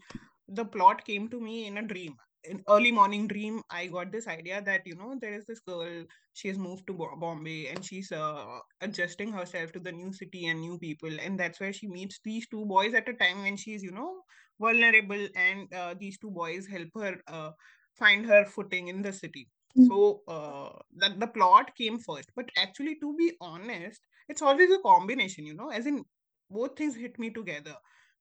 The 0.50 0.66
plot 0.66 1.06
came 1.06 1.30
to 1.30 1.40
me 1.40 1.66
in 1.68 1.78
a 1.78 1.82
dream 1.82 2.16
in 2.50 2.62
early 2.70 2.92
morning 2.92 3.28
dream 3.28 3.62
i 3.70 3.88
got 3.88 4.12
this 4.12 4.28
idea 4.28 4.62
that 4.62 4.82
you 4.86 4.96
know 4.96 5.16
there 5.22 5.34
is 5.34 5.46
this 5.46 5.60
girl 5.60 6.04
she 6.34 6.48
has 6.48 6.58
moved 6.58 6.86
to 6.86 6.94
bombay 7.20 7.68
and 7.68 7.84
she's 7.84 8.12
uh, 8.12 8.60
adjusting 8.82 9.32
herself 9.32 9.72
to 9.72 9.80
the 9.80 9.92
new 9.92 10.14
city 10.14 10.46
and 10.48 10.60
new 10.60 10.78
people. 10.78 11.10
And 11.20 11.40
that's 11.40 11.60
where 11.60 11.74
she 11.74 11.88
meets 11.88 12.20
these 12.24 12.48
two 12.48 12.64
boys 12.66 12.94
at 12.94 13.10
a 13.10 13.14
time 13.14 13.42
when 13.42 13.58
she's 13.58 13.82
you 13.82 13.92
know 13.92 14.22
vulnerable 14.60 15.28
and 15.36 15.74
uh, 15.74 15.96
these 16.00 16.20
two 16.20 16.30
boys 16.30 16.68
help 16.68 16.90
her 16.96 17.16
uh, 17.28 17.52
find 17.98 18.26
her 18.28 18.46
footing 18.46 18.88
in 18.88 19.02
the 19.02 19.12
city. 19.12 19.48
Mm-hmm. 19.78 19.88
so 19.88 20.22
uh, 20.28 20.70
that 20.98 21.20
the 21.20 21.28
plot 21.28 21.72
came 21.76 22.00
first. 22.00 22.30
But 22.36 22.50
actually 22.58 22.96
to 23.02 23.16
be 23.18 23.34
honest 23.42 24.02
it's 24.30 24.42
always 24.42 24.70
a 24.72 24.80
combination 24.80 25.46
you 25.46 25.56
know 25.56 25.70
as 25.70 25.86
in 25.86 26.04
both 26.50 26.78
things 26.78 26.96
hit 26.96 27.18
me 27.20 27.30
together 27.32 27.76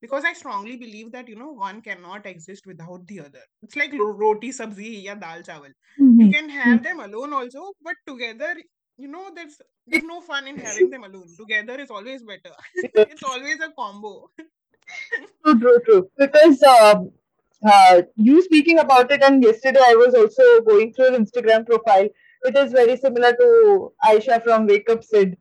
because 0.07 0.25
I 0.25 0.33
strongly 0.33 0.77
believe 0.77 1.11
that 1.13 1.29
you 1.29 1.37
know 1.37 1.53
one 1.53 1.81
cannot 1.83 2.27
exist 2.27 2.67
without 2.67 3.07
the 3.09 3.21
other. 3.21 3.45
It's 3.63 3.77
like 3.77 3.93
roti 3.93 4.51
sabzi 4.59 4.91
ya 5.05 5.15
dal 5.15 5.43
chawal. 5.49 5.73
Mm-hmm. 6.01 6.21
You 6.21 6.31
can 6.33 6.49
have 6.49 6.83
them 6.83 7.01
alone 7.01 7.33
also, 7.39 7.73
but 7.89 7.97
together, 8.11 8.53
you 8.97 9.09
know, 9.09 9.25
there's 9.39 9.57
there's 9.87 10.05
no 10.11 10.21
fun 10.21 10.47
in 10.53 10.59
having 10.67 10.91
them 10.91 11.09
alone. 11.09 11.27
Together 11.39 11.79
is 11.87 11.91
always 11.91 12.23
better. 12.23 12.55
it's 13.15 13.23
always 13.23 13.65
a 13.69 13.71
combo. 13.79 14.31
true, 15.45 15.59
true, 15.65 15.81
true. 15.87 16.11
Because 16.17 16.63
um, 16.75 17.11
uh, 17.73 18.03
you 18.29 18.43
speaking 18.43 18.79
about 18.79 19.11
it, 19.11 19.27
and 19.31 19.43
yesterday 19.43 19.85
I 19.89 19.97
was 20.05 20.15
also 20.15 20.61
going 20.71 20.93
through 20.93 21.11
your 21.11 21.19
Instagram 21.19 21.67
profile. 21.67 22.09
It 22.45 22.57
is 22.57 22.73
very 22.73 22.97
similar 22.97 23.33
to 23.43 23.93
Aisha 24.05 24.41
from 24.45 24.67
Wake 24.67 24.89
Up 24.89 25.03
Sid. 25.03 25.37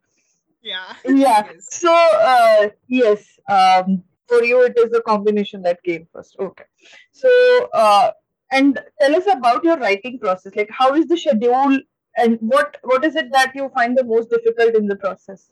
Yeah. 0.62 0.92
Yeah. 1.04 1.46
yes. 1.52 1.66
So 1.70 1.94
uh, 2.34 2.68
yes. 2.88 3.24
Um, 3.48 4.02
for 4.28 4.42
you 4.42 4.62
it 4.62 4.78
is 4.78 4.90
the 4.90 5.02
combination 5.02 5.62
that 5.62 5.82
came 5.82 6.06
first. 6.12 6.36
Okay. 6.38 6.64
So 7.12 7.28
uh, 7.72 8.12
and 8.52 8.80
tell 9.00 9.14
us 9.16 9.26
about 9.30 9.64
your 9.64 9.76
writing 9.78 10.18
process. 10.18 10.54
Like 10.54 10.70
how 10.70 10.94
is 10.94 11.06
the 11.06 11.16
schedule 11.16 11.78
and 12.16 12.38
what 12.40 12.78
what 12.82 13.04
is 13.04 13.16
it 13.16 13.32
that 13.32 13.52
you 13.54 13.70
find 13.74 13.96
the 13.96 14.04
most 14.04 14.30
difficult 14.30 14.74
in 14.74 14.86
the 14.86 14.96
process? 14.96 15.50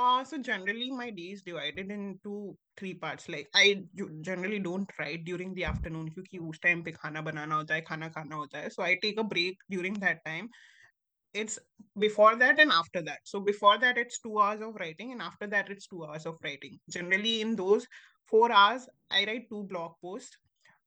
Uh, 0.00 0.22
so 0.22 0.38
generally 0.38 0.92
my 0.92 1.10
day 1.10 1.30
is 1.32 1.42
divided 1.42 1.90
into 1.90 2.56
three 2.76 2.94
parts. 2.94 3.28
Like 3.28 3.48
i 3.54 3.82
generally 4.20 4.60
don't 4.60 4.88
write 4.98 5.24
during 5.24 5.54
the 5.54 5.64
afternoon. 5.64 6.12
Because 6.14 6.48
us 6.48 6.58
time 6.60 6.82
pe 6.84 6.92
khana 6.92 7.22
banana 7.22 7.56
hota 7.56 7.74
hai 7.74 7.80
khana 7.80 8.10
khana 8.10 8.36
hota 8.36 8.62
hai. 8.62 8.68
So 8.68 8.82
i 8.82 8.96
take 9.02 9.18
a 9.18 9.24
break 9.24 9.58
during 9.68 9.94
that 9.94 10.24
time 10.24 10.50
it's 11.34 11.58
before 11.98 12.36
that 12.36 12.58
and 12.58 12.70
after 12.72 13.02
that. 13.02 13.20
So 13.24 13.40
before 13.40 13.78
that, 13.78 13.98
it's 13.98 14.20
two 14.20 14.38
hours 14.38 14.60
of 14.60 14.74
writing, 14.76 15.12
and 15.12 15.22
after 15.22 15.46
that, 15.48 15.70
it's 15.70 15.86
two 15.86 16.04
hours 16.04 16.26
of 16.26 16.36
writing. 16.42 16.78
Generally, 16.90 17.40
in 17.40 17.56
those 17.56 17.86
four 18.26 18.50
hours, 18.52 18.88
I 19.10 19.24
write 19.26 19.48
two 19.48 19.64
blog 19.64 19.92
posts. 20.02 20.36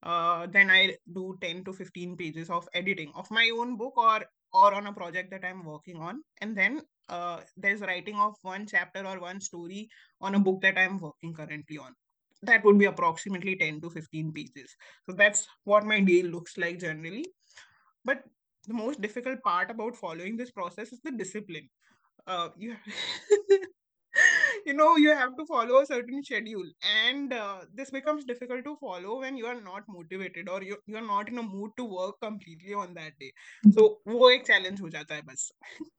Uh, 0.03 0.47
then 0.47 0.71
I 0.71 0.95
do 1.13 1.37
10 1.41 1.63
to 1.65 1.73
15 1.73 2.17
pages 2.17 2.49
of 2.49 2.67
editing 2.73 3.11
of 3.15 3.29
my 3.29 3.51
own 3.55 3.77
book 3.77 3.95
or 3.97 4.25
or 4.53 4.73
on 4.73 4.87
a 4.87 4.93
project 4.93 5.31
that 5.31 5.45
I'm 5.45 5.63
working 5.63 5.97
on. 5.97 6.23
And 6.41 6.57
then 6.57 6.81
uh, 7.09 7.39
there's 7.55 7.81
writing 7.81 8.15
of 8.15 8.35
one 8.41 8.65
chapter 8.65 9.05
or 9.05 9.19
one 9.19 9.39
story 9.39 9.89
on 10.19 10.35
a 10.35 10.39
book 10.39 10.61
that 10.61 10.77
I'm 10.77 10.99
working 10.99 11.33
currently 11.33 11.77
on. 11.77 11.93
That 12.43 12.65
would 12.65 12.77
be 12.79 12.85
approximately 12.85 13.55
10 13.55 13.81
to 13.81 13.89
15 13.89 14.33
pages. 14.33 14.75
So 15.07 15.15
that's 15.15 15.47
what 15.63 15.85
my 15.85 15.99
day 15.99 16.23
looks 16.23 16.57
like 16.57 16.79
generally. 16.79 17.25
But 18.03 18.23
the 18.71 18.77
most 18.77 19.01
difficult 19.01 19.43
part 19.43 19.71
about 19.75 19.95
following 19.95 20.37
this 20.37 20.51
process 20.51 20.91
is 20.93 21.01
the 21.03 21.11
discipline. 21.11 21.69
Uh, 22.27 22.49
you 22.57 22.75
you 24.65 24.73
know 24.73 24.89
you 25.03 25.15
have 25.21 25.35
to 25.37 25.45
follow 25.45 25.79
a 25.81 25.85
certain 25.85 26.23
schedule 26.23 26.67
and 26.93 27.33
uh, 27.33 27.61
this 27.73 27.89
becomes 27.89 28.25
difficult 28.25 28.63
to 28.65 28.75
follow 28.81 29.19
when 29.21 29.37
you 29.37 29.45
are 29.45 29.61
not 29.61 29.87
motivated 29.87 30.49
or 30.49 30.61
you, 30.61 30.77
you 30.85 30.97
are 30.97 31.07
not 31.07 31.29
in 31.29 31.37
a 31.37 31.43
mood 31.43 31.71
to 31.77 31.85
work 31.85 32.19
completely 32.21 32.73
on 32.73 32.93
that 32.93 33.17
day. 33.19 33.31
So 33.71 33.87
wo 34.05 34.29
ek 34.35 34.45
challenge 34.51 34.85
ho 34.85 34.93
jata 34.99 35.19
hai 35.19 35.25
bas. 35.31 35.49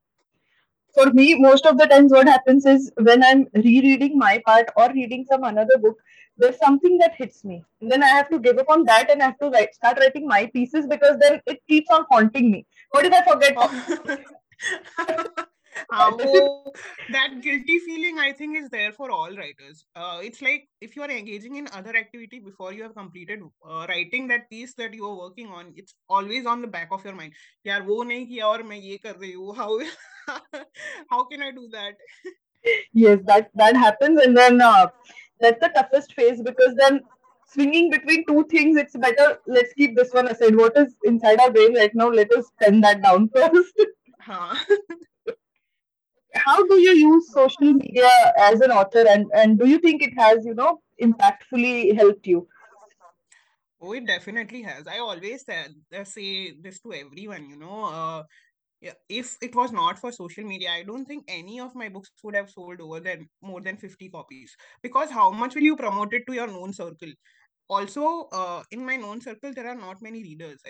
For 0.95 1.11
me, 1.19 1.35
most 1.43 1.65
of 1.65 1.79
the 1.79 1.87
times, 1.87 2.13
what 2.13 2.29
happens 2.29 2.67
is 2.67 2.91
when 3.11 3.23
I'm 3.25 3.47
rereading 3.55 4.19
my 4.23 4.43
part 4.47 4.67
or 4.77 4.89
reading 4.93 5.25
some 5.31 5.45
another 5.51 5.79
book, 5.85 6.03
there's 6.37 6.59
something 6.59 6.99
that 6.99 7.15
hits 7.17 7.45
me. 7.45 7.65
And 7.81 7.91
then 7.91 8.03
I 8.03 8.09
have 8.09 8.29
to 8.31 8.39
give 8.39 8.59
up 8.59 8.69
on 8.69 8.85
that 8.85 9.11
and 9.11 9.23
I 9.23 9.27
have 9.27 9.39
to 9.39 9.51
write, 9.51 9.75
start 9.75 9.99
writing 9.99 10.27
my 10.27 10.47
pieces 10.47 10.87
because 10.87 11.19
then 11.19 11.41
it 11.47 11.61
keeps 11.69 11.91
on 11.91 12.05
haunting 12.11 12.51
me. 12.51 12.67
What 12.91 13.05
if 13.05 13.13
I 13.13 13.23
forget? 13.23 13.57
uh, 15.91 16.11
that 17.11 17.41
guilty 17.43 17.79
feeling 17.79 18.19
i 18.19 18.33
think 18.33 18.57
is 18.57 18.69
there 18.71 18.93
for 18.93 19.11
all 19.11 19.31
writers. 19.37 19.85
Uh, 19.97 20.21
it's 20.23 20.43
like 20.43 20.69
if 20.81 20.97
you 20.97 21.03
are 21.03 21.11
engaging 21.11 21.57
in 21.57 21.69
other 21.73 21.97
activity 21.97 22.39
before 22.39 22.73
you 22.73 22.83
have 22.83 22.95
completed 22.95 23.41
uh, 23.69 23.87
writing 23.89 24.29
that 24.29 24.49
piece 24.51 24.75
that 24.75 24.95
you 24.95 25.07
are 25.07 25.17
working 25.17 25.49
on 25.49 25.73
it's 25.77 25.95
always 26.09 26.47
on 26.47 26.61
the 26.61 26.67
back 26.67 26.89
of 26.93 27.05
your 27.05 27.15
mind. 27.15 27.33
Yaar 27.67 27.85
wo 27.87 28.05
nahi 28.05 28.29
kiya 28.29 28.51
aur 28.51 28.63
main 28.63 28.83
ye 28.83 28.99
kar 28.99 29.15
rahi 29.15 29.33
hu. 29.33 29.53
How 29.53 29.81
how 31.11 31.25
can 31.25 31.43
i 31.43 31.51
do 31.51 31.69
that? 31.73 31.95
Yes 32.93 33.21
that 33.25 33.51
that 33.55 33.77
happens. 33.77 34.21
And 34.21 34.37
then 34.37 34.61
uh, 34.61 34.89
that's 35.43 35.61
the 35.61 35.69
toughest 35.69 36.15
phase 36.15 36.41
because 36.41 36.75
then 36.77 37.03
swinging 37.53 37.91
between 37.91 38.25
two 38.27 38.45
things 38.51 38.77
it's 38.77 38.97
better. 38.97 39.39
Let's 39.47 39.73
keep 39.75 39.97
this 39.97 40.13
one 40.13 40.29
aside. 40.29 40.57
What 40.57 40.77
is 40.77 40.95
inside 41.05 41.41
our 41.41 41.51
brain 41.51 41.75
right 41.75 41.95
now? 41.95 42.09
Let 42.09 42.33
us 42.33 42.47
pen 42.61 42.81
that 42.83 43.03
down 43.03 43.29
first. 43.35 43.81
How 46.35 46.67
do 46.67 46.81
you 46.81 46.93
use 46.93 47.31
social 47.33 47.75
media 47.75 48.09
as 48.39 48.61
an 48.61 48.71
author 48.71 49.05
and, 49.09 49.27
and 49.35 49.59
do 49.59 49.69
you 49.69 49.79
think 49.79 50.03
it 50.03 50.15
has 50.19 50.45
you 50.47 50.55
know 50.55 50.81
impactfully 51.01 51.95
helped 51.95 52.27
you? 52.27 52.49
Oh 53.81 53.93
it 53.93 54.07
definitely 54.07 54.63
has. 54.63 54.87
I 54.87 54.99
always 55.01 55.45
say, 55.45 55.67
uh, 55.99 56.05
say 56.05 56.53
this 56.53 56.81
to 56.81 56.93
everyone 56.95 57.51
you 57.51 57.57
know 57.57 57.85
uh, 57.85 58.23
yeah, 58.83 58.93
if 59.09 59.37
it 59.41 59.55
was 59.55 59.73
not 59.73 59.99
for 59.99 60.13
social 60.13 60.45
media 60.45 60.71
i 60.73 60.83
don't 60.83 61.07
think 61.07 61.25
any 61.29 61.61
of 61.61 61.75
my 61.75 61.89
books 61.89 62.11
would 62.25 62.37
have 62.37 62.51
sold 62.51 62.81
over 62.81 63.01
than 63.01 63.29
more 63.41 63.61
than 63.61 63.77
50 63.77 64.09
copies 64.09 64.57
because 64.83 65.11
how 65.11 65.31
much 65.31 65.55
will 65.55 65.63
you 65.63 65.77
promote 65.77 66.13
it 66.15 66.25
to 66.27 66.35
your 66.35 66.49
known 66.49 66.73
circle 66.73 67.13
also 67.69 68.29
uh, 68.33 68.63
in 68.71 68.85
my 68.85 68.97
known 68.97 69.21
circle 69.21 69.53
there 69.55 69.69
are 69.69 69.81
not 69.87 70.03
many 70.03 70.23
readers 70.23 70.61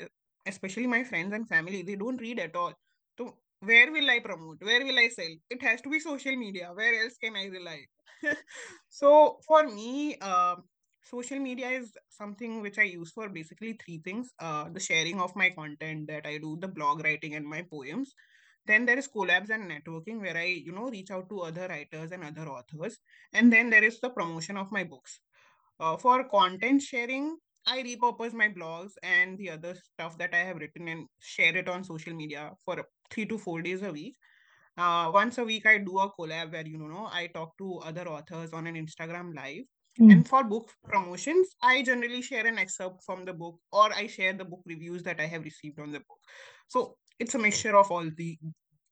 especially 0.47 0.87
my 0.87 1.03
friends 1.05 1.33
and 1.33 1.49
family 1.49 1.83
they 1.83 1.97
don't 1.97 2.21
read 2.21 2.39
at 2.39 2.55
all 2.55 2.73
so 3.19 3.35
where 3.65 3.93
will 3.93 4.11
I 4.11 4.19
promote? 4.19 4.59
Where 4.61 4.85
will 4.85 4.99
I 4.99 5.09
sell? 5.09 5.33
It 5.49 5.63
has 5.63 5.81
to 5.83 5.89
be 5.89 6.01
social 6.01 6.35
media. 6.35 6.73
Where 6.75 7.05
else 7.05 7.17
can 7.23 7.37
I 7.37 7.47
rely? 7.47 7.83
so 8.89 9.39
for 9.47 9.69
me, 9.69 10.17
uh, 10.21 10.57
social 11.05 11.39
media 11.39 11.69
is 11.69 11.93
something 12.09 12.61
which 12.61 12.79
I 12.79 12.85
use 12.85 13.11
for 13.13 13.29
basically 13.29 13.79
three 13.85 13.99
things: 13.99 14.33
uh, 14.39 14.69
the 14.71 14.81
sharing 14.81 15.21
of 15.21 15.35
my 15.37 15.51
content 15.51 16.09
that 16.09 16.27
I 16.27 16.39
do, 16.39 16.57
the 16.61 16.69
blog 16.69 17.05
writing, 17.05 17.35
and 17.35 17.47
my 17.47 17.63
poems. 17.63 18.15
Then 18.67 18.87
there 18.87 18.99
is 18.99 19.09
collabs 19.09 19.51
and 19.51 19.71
networking 19.71 20.21
where 20.21 20.37
I, 20.37 20.45
you 20.45 20.73
know, 20.73 20.89
reach 20.89 21.11
out 21.11 21.29
to 21.31 21.41
other 21.41 21.67
writers 21.69 22.13
and 22.13 22.23
other 22.23 22.49
authors. 22.49 22.99
And 23.33 23.53
then 23.53 23.71
there 23.71 23.83
is 23.83 23.99
the 24.01 24.11
promotion 24.11 24.57
of 24.57 24.71
my 24.71 24.85
books. 24.85 25.21
Uh, 25.81 25.97
for 25.97 26.29
content 26.29 26.81
sharing, 26.81 27.37
I 27.67 27.83
repurpose 27.83 28.33
my 28.33 28.49
blogs 28.49 28.93
and 29.03 29.37
the 29.39 29.51
other 29.51 29.75
stuff 29.75 30.17
that 30.19 30.35
I 30.35 30.39
have 30.39 30.57
written 30.57 30.89
and 30.89 31.09
share 31.21 31.57
it 31.57 31.69
on 31.69 31.83
social 31.85 32.15
media 32.15 32.53
for 32.65 32.85
three 33.11 33.27
to 33.27 33.39
four 33.39 33.63
days 33.63 33.83
a 33.83 33.91
week. 33.91 34.17
Uh, 34.77 35.11
once 35.13 35.39
a 35.39 35.45
week, 35.45 35.67
I 35.67 35.79
do 35.79 35.99
a 35.99 36.11
collab 36.13 36.53
where 36.53 36.67
you 36.67 36.79
know 36.79 37.09
I 37.13 37.29
talk 37.29 37.57
to 37.59 37.79
other 37.79 38.09
authors 38.09 38.53
on 38.53 38.67
an 38.67 38.75
Instagram 38.75 39.35
live. 39.35 39.65
Mm. 40.01 40.13
And 40.13 40.29
for 40.29 40.43
book 40.43 40.71
promotions, 40.85 41.49
I 41.63 41.83
generally 41.83 42.23
share 42.23 42.47
an 42.47 42.59
excerpt 42.59 43.05
from 43.05 43.25
the 43.25 43.33
book 43.33 43.59
or 43.73 43.93
I 43.93 44.07
share 44.07 44.33
the 44.33 44.45
book 44.45 44.63
reviews 44.67 45.03
that 45.03 45.21
I 45.21 45.27
have 45.27 45.45
received 45.45 45.79
on 45.81 45.93
the 45.93 45.99
book. 45.99 46.19
So 46.69 46.97
it's 47.19 47.35
a 47.35 47.39
mixture 47.39 47.77
of 47.77 47.91
all 47.91 48.09
the 48.17 48.39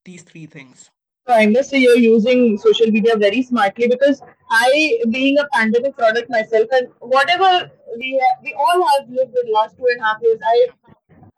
these 0.05 0.23
three 0.23 0.47
things. 0.47 0.91
So 1.27 1.35
I 1.35 1.47
must 1.47 1.71
say 1.71 1.79
you're 1.79 1.97
using 1.97 2.59
social 2.59 2.91
media 2.91 3.17
very 3.17 3.43
smartly 3.43 3.89
because 3.89 4.23
I, 4.51 4.99
being 5.11 5.39
a 5.39 5.47
pandemic 5.53 5.97
product 5.97 6.31
myself, 6.31 6.67
and 6.73 6.89
whatever 7.01 7.71
we 7.99 8.21
have, 8.23 8.43
we 8.43 8.55
all 8.55 8.87
have 8.93 9.09
lived 9.09 9.33
the 9.33 9.51
last 9.53 9.77
two 9.77 9.87
and 9.91 10.01
a 10.01 10.05
half 10.05 10.17
years, 10.23 10.41
I 10.45 10.69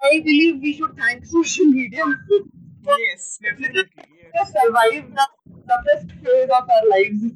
I 0.04 0.20
believe 0.20 0.60
we 0.60 0.72
should 0.74 0.96
thank 0.96 1.24
social 1.36 1.66
media. 1.66 2.04
yes, 2.86 3.38
definitely. 3.42 3.84
Yes. 4.34 4.52
Survive 4.52 5.14
the 5.14 5.26
toughest 5.68 6.12
phase 6.22 6.48
of 6.48 6.68
our 6.70 6.88
lives. 6.88 7.32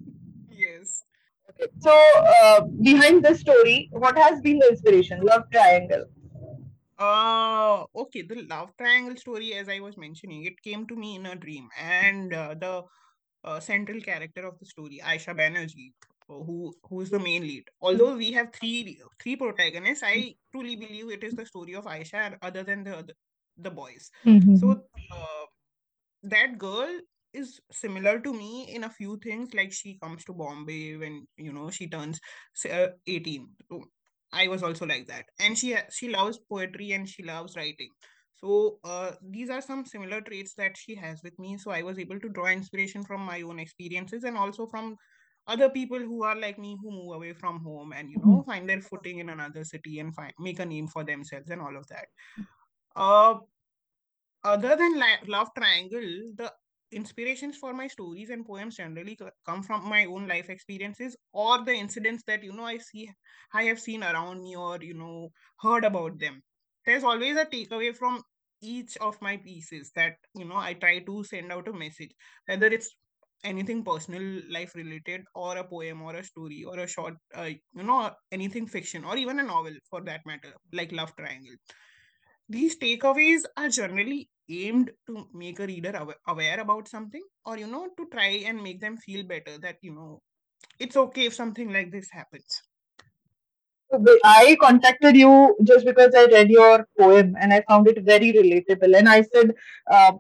Yes. 1.59 1.69
Okay. 1.69 1.79
So 1.81 1.93
uh, 2.17 2.61
behind 2.83 3.25
the 3.25 3.35
story, 3.35 3.89
what 3.93 4.17
has 4.19 4.41
been 4.41 4.59
the 4.59 4.69
inspiration? 4.69 5.21
Love 5.23 5.45
triangle. 5.53 6.07
Uh, 6.99 7.85
okay, 7.95 8.23
the 8.23 8.43
love 8.49 8.71
triangle 8.79 9.17
story, 9.17 9.53
as 9.55 9.69
I 9.69 9.81
was 9.81 9.97
mentioning, 9.99 10.45
it 10.45 10.63
came 10.63 10.87
to 10.87 10.97
me 10.97 11.17
in 11.17 11.27
a 11.27 11.37
dream, 11.37 11.69
and 11.79 12.33
uh, 12.33 12.55
the 12.59 12.85
uh, 13.45 13.61
central 13.61 14.01
character 14.01 14.47
of 14.47 14.59
the 14.59 14.67
story, 14.67 15.01
Aisha 15.05 15.37
Banerjee, 15.37 15.93
who 16.27 16.75
who 16.89 17.01
is 17.03 17.11
the 17.11 17.19
main 17.19 17.43
lead. 17.43 17.65
Although 17.81 18.17
we 18.17 18.33
have 18.33 18.53
three 18.53 18.99
three 19.23 19.37
protagonists, 19.37 20.03
I 20.07 20.35
truly 20.53 20.77
believe 20.77 21.11
it 21.11 21.23
is 21.23 21.35
the 21.35 21.45
story 21.45 21.75
of 21.75 21.85
Aisha, 21.85 22.37
other 22.41 22.63
than 22.63 22.85
the 22.85 23.05
the, 23.07 23.15
the 23.59 23.71
boys. 23.71 24.11
Mm-hmm. 24.25 24.57
So 24.57 24.83
uh, 25.13 25.47
that 26.23 26.59
girl 26.59 26.99
is 27.37 27.61
similar 27.71 28.21
to 28.21 28.33
me 28.33 28.69
in 28.75 28.85
a 28.85 28.91
few 28.91 29.19
things. 29.23 29.55
Like 29.55 29.73
she 29.73 29.99
comes 30.03 30.25
to 30.25 30.33
Bombay 30.33 30.97
when 30.97 31.27
you 31.37 31.53
know 31.53 31.71
she 31.71 31.89
turns 31.89 32.21
uh, 32.71 32.89
eighteen. 33.07 33.49
So 33.71 33.83
I 34.33 34.49
was 34.49 34.63
also 34.63 34.87
like 34.87 35.07
that, 35.09 35.27
and 35.41 35.57
she 35.59 35.77
she 35.91 36.09
loves 36.09 36.39
poetry 36.39 36.93
and 36.93 37.09
she 37.09 37.23
loves 37.23 37.57
writing. 37.57 37.91
So 38.35 38.79
uh, 38.85 39.13
these 39.23 39.49
are 39.51 39.63
some 39.63 39.85
similar 39.87 40.21
traits 40.21 40.55
that 40.57 40.77
she 40.77 40.95
has 40.97 41.23
with 41.23 41.39
me. 41.39 41.57
So 41.59 41.71
I 41.71 41.83
was 41.83 41.99
able 41.99 42.21
to 42.21 42.29
draw 42.29 42.47
inspiration 42.49 43.03
from 43.05 43.23
my 43.23 43.41
own 43.43 43.59
experiences 43.59 44.25
and 44.25 44.37
also 44.37 44.67
from 44.67 44.97
other 45.47 45.71
people 45.71 45.99
who 45.99 46.23
are 46.25 46.37
like 46.37 46.59
me 46.59 46.77
who 46.83 46.91
move 46.91 47.15
away 47.15 47.33
from 47.33 47.61
home 47.63 47.93
and 47.93 48.11
you 48.11 48.19
know 48.19 48.43
find 48.47 48.69
their 48.69 48.81
footing 48.81 49.21
in 49.21 49.29
another 49.31 49.65
city 49.65 50.01
and 50.01 50.15
find 50.15 50.33
make 50.39 50.59
a 50.59 50.67
name 50.67 50.89
for 50.89 51.05
themselves 51.05 51.51
and 51.51 51.61
all 51.61 51.77
of 51.77 51.87
that 51.89 52.07
uh 52.97 53.37
other 54.45 54.77
than 54.77 54.93
love 55.27 55.49
triangle 55.57 56.09
the 56.37 56.53
inspirations 56.93 57.57
for 57.57 57.73
my 57.75 57.87
stories 57.89 58.31
and 58.31 58.47
poems 58.47 58.77
generally 58.77 59.19
come 59.45 59.63
from 59.63 59.89
my 59.89 60.05
own 60.07 60.27
life 60.29 60.49
experiences 60.51 61.17
or 61.33 61.65
the 61.65 61.73
incidents 61.75 62.23
that 62.27 62.43
you 62.43 62.53
know 62.53 62.65
i 62.65 62.79
see 62.79 63.09
i 63.55 63.63
have 63.65 63.81
seen 63.81 64.03
around 64.03 64.43
me 64.43 64.57
or 64.57 64.79
you 64.83 64.95
know 64.95 65.31
heard 65.61 65.85
about 65.85 66.19
them. 66.19 66.43
There's 66.85 67.03
always 67.05 67.37
a 67.37 67.45
takeaway 67.47 67.95
from 67.97 68.23
each 68.63 68.97
of 68.99 69.21
my 69.21 69.37
pieces 69.37 69.91
that 69.97 70.15
you 70.35 70.45
know 70.45 70.57
i 70.57 70.75
try 70.75 70.99
to 71.01 71.25
send 71.25 71.53
out 71.53 71.69
a 71.69 71.73
message 71.73 72.13
whether 72.47 72.67
it's 72.67 72.95
anything 73.45 73.85
personal 73.85 74.25
life 74.51 74.75
related 74.75 75.23
or 75.35 75.57
a 75.59 75.65
poem 75.65 76.03
or 76.03 76.15
a 76.17 76.25
story 76.25 76.65
or 76.65 76.79
a 76.79 76.87
short 76.87 77.15
uh, 77.35 77.43
you 77.75 77.83
know 77.83 78.11
anything 78.33 78.67
fiction 78.67 79.05
or 79.05 79.17
even 79.17 79.39
a 79.39 79.43
novel 79.43 79.75
for 79.91 80.01
that 80.03 80.25
matter 80.27 80.53
like 80.73 80.93
love 80.93 81.15
triangle. 81.17 81.57
These 82.49 82.79
takeaways 82.79 83.43
are 83.57 83.69
generally 83.69 84.29
aimed 84.49 84.91
to 85.07 85.27
make 85.35 85.59
a 85.61 85.67
reader 85.67 86.07
aware 86.29 86.61
about 86.61 86.89
something 86.89 87.23
or 87.45 87.59
you 87.59 87.67
know 87.67 87.89
to 87.97 88.07
try 88.13 88.29
and 88.47 88.63
make 88.63 88.81
them 88.81 88.97
feel 88.97 89.27
better 89.27 89.59
that 89.59 89.77
you 89.83 89.93
know 89.93 90.23
it's 90.79 90.97
okay 90.97 91.27
if 91.27 91.35
something 91.35 91.73
like 91.73 91.91
this 91.91 92.11
happens 92.11 92.63
I 94.25 94.57
contacted 94.61 95.17
you 95.17 95.57
just 95.63 95.87
because 95.87 96.13
I 96.15 96.27
read 96.27 96.51
your 96.51 96.87
poem 96.99 97.37
and 97.41 97.53
I 97.53 97.63
found 97.69 97.87
it 97.89 98.03
very 98.05 98.33
relatable. 98.33 98.97
And 98.97 99.09
I 99.09 99.23
said, 99.23 99.55
uh, 99.91 100.13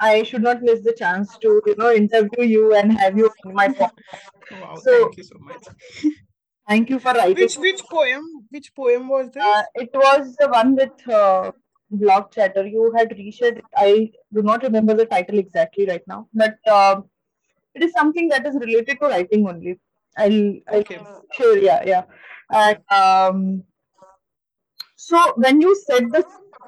I 0.00 0.22
should 0.24 0.42
not 0.42 0.62
miss 0.62 0.82
the 0.82 0.92
chance 0.92 1.38
to, 1.38 1.62
you 1.66 1.74
know, 1.76 1.92
interview 1.92 2.44
you 2.44 2.74
and 2.74 2.92
have 2.98 3.16
you 3.16 3.30
on 3.46 3.54
my 3.54 3.68
podcast. 3.68 3.92
Wow, 4.50 4.74
so, 4.76 5.04
thank 5.04 5.16
you 5.16 5.22
so 5.22 5.36
much. 5.40 5.66
thank 6.68 6.90
you 6.90 6.98
for 6.98 7.12
writing. 7.12 7.36
Which 7.36 7.56
which 7.56 7.82
poem? 7.90 8.22
Which 8.50 8.74
poem 8.74 9.08
was 9.08 9.30
this? 9.30 9.42
Uh, 9.42 9.62
it 9.74 9.90
was 9.94 10.36
the 10.36 10.48
one 10.48 10.74
with 10.74 11.08
uh, 11.08 11.52
Blogchatter. 11.92 12.70
You 12.70 12.92
had 12.96 13.10
reshared 13.10 13.58
it. 13.58 13.64
I 13.76 14.12
do 14.32 14.42
not 14.42 14.62
remember 14.62 14.94
the 14.94 15.06
title 15.06 15.38
exactly 15.38 15.86
right 15.86 16.02
now, 16.06 16.28
but 16.32 16.56
uh, 16.66 17.00
it 17.74 17.82
is 17.82 17.92
something 17.92 18.28
that 18.28 18.46
is 18.46 18.54
related 18.54 18.98
to 19.00 19.06
writing 19.06 19.46
only. 19.48 19.78
I'll, 20.16 20.54
I'll 20.68 20.80
okay. 20.80 21.00
sure, 21.32 21.58
yeah, 21.58 21.82
yeah. 21.84 22.02
And, 22.50 22.78
um, 22.90 23.64
so 24.96 25.34
when 25.36 25.60
you 25.60 25.76
said 25.86 26.10
this, 26.12 26.24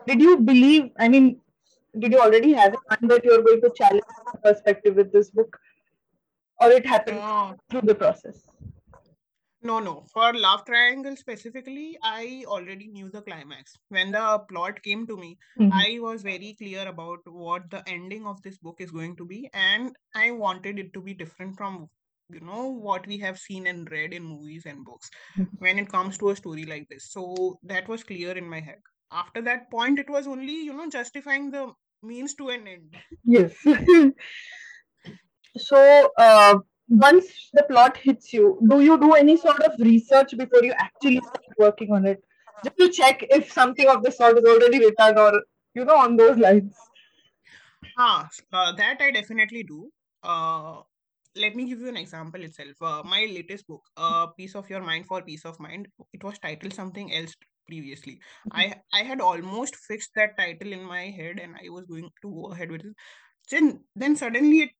did 0.07 0.21
you 0.21 0.39
believe? 0.39 0.91
I 0.99 1.09
mean, 1.09 1.41
did 1.99 2.13
you 2.13 2.21
already 2.21 2.53
have 2.53 2.75
mind 2.91 3.11
that 3.11 3.25
you're 3.25 3.43
going 3.43 3.61
to 3.63 3.71
challenge 3.75 4.03
perspective 4.43 4.97
with 4.97 5.13
this 5.13 5.31
book 5.31 5.59
or 6.61 6.71
it 6.71 6.87
happened 6.87 7.19
uh, 7.19 7.55
through 7.71 7.83
the 7.83 7.95
process 7.95 8.47
no 9.67 9.79
no. 9.81 9.95
For 10.13 10.33
love 10.45 10.65
triangle 10.67 11.17
specifically 11.17 11.99
i 12.03 12.45
already 12.47 12.89
knew 12.89 13.11
the 13.11 13.23
climax. 13.23 13.77
When 13.89 14.13
the 14.13 14.25
plot 14.49 14.83
came 14.83 15.07
to 15.09 15.17
me 15.17 15.39
mm-hmm. 15.61 15.73
i 15.73 15.99
was 16.01 16.23
very 16.23 16.55
clear 16.59 16.87
about 16.89 17.21
what 17.27 17.71
the 17.71 17.83
ending 17.97 18.27
of 18.27 18.43
this 18.43 18.59
book 18.59 18.81
is 18.81 18.91
going 18.91 19.17
to 19.17 19.27
be 19.35 19.51
and 19.53 19.97
i 20.15 20.31
wanted 20.31 20.79
it 20.79 20.93
to 20.95 21.03
be 21.09 21.15
different 21.15 21.57
from 21.57 21.89
you 22.37 22.41
know 22.41 22.67
what 22.89 23.07
we 23.07 23.19
have 23.19 23.39
seen 23.39 23.67
and 23.73 23.91
read 23.91 24.13
in 24.13 24.25
movies 24.25 24.67
and 24.67 24.85
books 24.85 25.11
mm-hmm. 25.39 25.65
when 25.67 25.79
it 25.79 25.89
comes 25.89 26.19
to 26.19 26.31
a 26.31 26.37
story 26.37 26.65
like 26.65 26.89
this. 26.89 27.11
So 27.11 27.59
that 27.63 27.89
was 27.89 28.03
clear 28.03 28.37
in 28.37 28.49
my 28.49 28.61
head. 28.61 28.81
After 29.13 29.43
that 29.43 29.71
point 29.71 30.01
it 30.01 30.11
was 30.11 30.27
only 30.27 30.65
you 30.65 30.73
know 30.77 30.89
justifying 30.91 31.51
the 31.51 31.69
means 32.03 32.35
to 32.35 32.49
an 32.49 32.67
end. 32.67 32.97
Yes. 33.25 33.55
So, 35.59 36.11
uh, 36.19 36.59
once 36.89 37.51
the 37.53 37.65
plot 37.65 37.97
hits 37.97 38.33
you, 38.33 38.59
do 38.69 38.81
you 38.81 38.99
do 38.99 39.13
any 39.15 39.37
sort 39.37 39.61
of 39.61 39.73
research 39.79 40.37
before 40.37 40.63
you 40.63 40.73
actually 40.79 41.19
start 41.19 41.45
working 41.59 41.93
on 41.93 42.07
it? 42.07 42.23
Just 42.65 42.77
to 42.79 42.89
check 42.89 43.25
if 43.31 43.53
something 43.53 43.89
of 43.89 44.03
the 44.03 44.11
sort 44.11 44.39
is 44.39 44.45
already 44.45 44.79
written 44.79 45.19
or, 45.19 45.43
you 45.75 45.85
know, 45.85 45.97
on 45.97 46.17
those 46.17 46.39
lines. 46.39 46.75
Ah, 47.99 48.29
uh, 48.53 48.73
that 48.73 48.99
I 49.01 49.11
definitely 49.11 49.63
do. 49.63 49.91
Uh, 50.23 50.81
let 51.35 51.55
me 51.55 51.67
give 51.67 51.81
you 51.81 51.89
an 51.89 51.97
example 51.97 52.43
itself. 52.43 52.81
Uh, 52.81 53.03
my 53.05 53.27
latest 53.31 53.67
book, 53.67 53.83
uh, 53.97 54.27
Piece 54.29 54.55
of 54.55 54.69
Your 54.71 54.81
Mind 54.81 55.07
for 55.07 55.23
Peace 55.23 55.45
of 55.45 55.59
Mind, 55.61 55.89
it 56.13 56.25
was 56.25 56.39
titled 56.39 56.73
something 56.73 57.13
else 57.13 57.35
previously. 57.67 58.21
I 58.53 58.75
I 58.93 59.03
had 59.03 59.21
almost 59.21 59.77
fixed 59.77 60.11
that 60.15 60.37
title 60.39 60.73
in 60.73 60.83
my 60.83 61.05
head 61.11 61.41
and 61.43 61.57
I 61.57 61.69
was 61.69 61.85
going 61.85 62.11
to 62.23 62.31
go 62.31 62.53
ahead 62.53 62.71
with 62.71 62.85
it. 62.85 62.95
Then 63.52 63.86
then 63.96 64.16
suddenly 64.16 64.62
it 64.62 64.72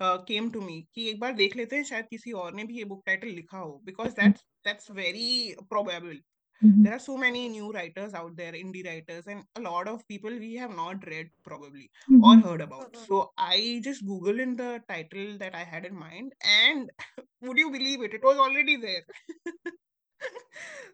uh, 0.00 0.22
came 0.24 0.50
to 0.52 0.60
me 0.60 0.76
कि 0.94 1.08
एक 1.10 1.20
बार 1.20 1.32
देख 1.34 1.56
लेते 1.56 1.76
हैं 1.76 1.84
शायद 1.84 2.06
किसी 2.10 2.32
और 2.44 2.54
ने 2.54 2.64
भी 2.64 2.78
ये 2.78 2.84
book 2.92 3.02
title 3.08 3.34
लिखा 3.40 3.58
हो 3.58 3.80
because 3.90 4.14
that's 4.20 4.44
that's 4.68 4.88
very 5.00 5.56
probable 5.74 6.18
Mhm. 6.60 6.86
there 6.86 6.94
are 6.94 6.98
so 7.00 7.16
many 7.16 7.48
new 7.48 7.70
writers 7.72 8.14
out 8.20 8.36
there 8.36 8.52
indie 8.60 8.84
writers 8.86 9.26
and 9.34 9.44
a 9.56 9.60
lot 9.66 9.88
of 9.92 10.06
people 10.08 10.38
we 10.44 10.54
have 10.62 10.74
not 10.80 11.06
read 11.12 11.30
probably 11.44 11.90
or 12.20 12.36
Mhm. 12.36 12.42
heard 12.44 12.60
about 12.66 12.96
so 12.96 13.20
i 13.38 13.80
just 13.88 14.06
googled 14.06 14.40
in 14.46 14.56
the 14.62 14.70
title 14.88 15.38
that 15.44 15.54
i 15.54 15.64
had 15.74 15.86
in 15.86 15.96
mind 16.04 16.32
and 16.56 16.90
would 17.42 17.58
you 17.58 17.70
believe 17.78 18.02
it 18.02 18.14
it 18.14 18.24
was 18.30 18.38
already 18.38 18.76
there 18.76 19.04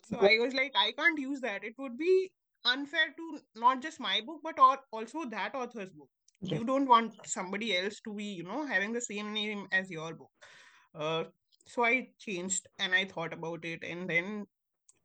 so 0.03 0.19
i 0.21 0.39
was 0.39 0.55
like 0.55 0.73
i 0.77 0.93
can't 0.93 1.19
use 1.19 1.41
that 1.41 1.65
it 1.65 1.75
would 1.79 1.97
be 1.97 2.31
unfair 2.65 3.13
to 3.17 3.41
not 3.55 3.81
just 3.81 4.01
my 4.01 4.21
book 4.21 4.41
but 4.43 4.59
or 4.59 4.79
also 4.93 5.25
that 5.37 5.55
author's 5.55 5.91
book 5.91 6.11
Yes. 6.44 6.60
you 6.60 6.66
don't 6.66 6.88
want 6.88 7.14
somebody 7.26 7.76
else 7.78 8.00
to 8.02 8.14
be 8.14 8.26
you 8.26 8.44
know 8.44 8.66
having 8.66 8.94
the 8.94 9.02
same 9.02 9.34
name 9.34 9.68
as 9.72 9.90
your 9.90 10.14
book 10.14 10.32
uh, 10.96 11.24
so 11.66 11.86
i 11.86 12.08
changed 12.20 12.68
and 12.80 12.94
i 12.94 13.06
thought 13.06 13.34
about 13.34 13.64
it 13.64 13.84
and 13.84 14.10
then 14.10 14.46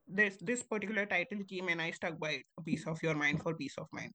this 0.08 0.36
this 0.40 0.62
particular 0.62 1.04
title 1.06 1.40
came 1.48 1.68
and 1.68 1.82
I 1.82 1.90
stuck 1.90 2.18
by 2.18 2.30
it, 2.30 2.42
a 2.58 2.62
piece 2.62 2.86
of 2.86 3.02
your 3.02 3.14
mind 3.14 3.42
for 3.42 3.54
peace 3.54 3.74
of 3.78 3.86
mind. 3.92 4.12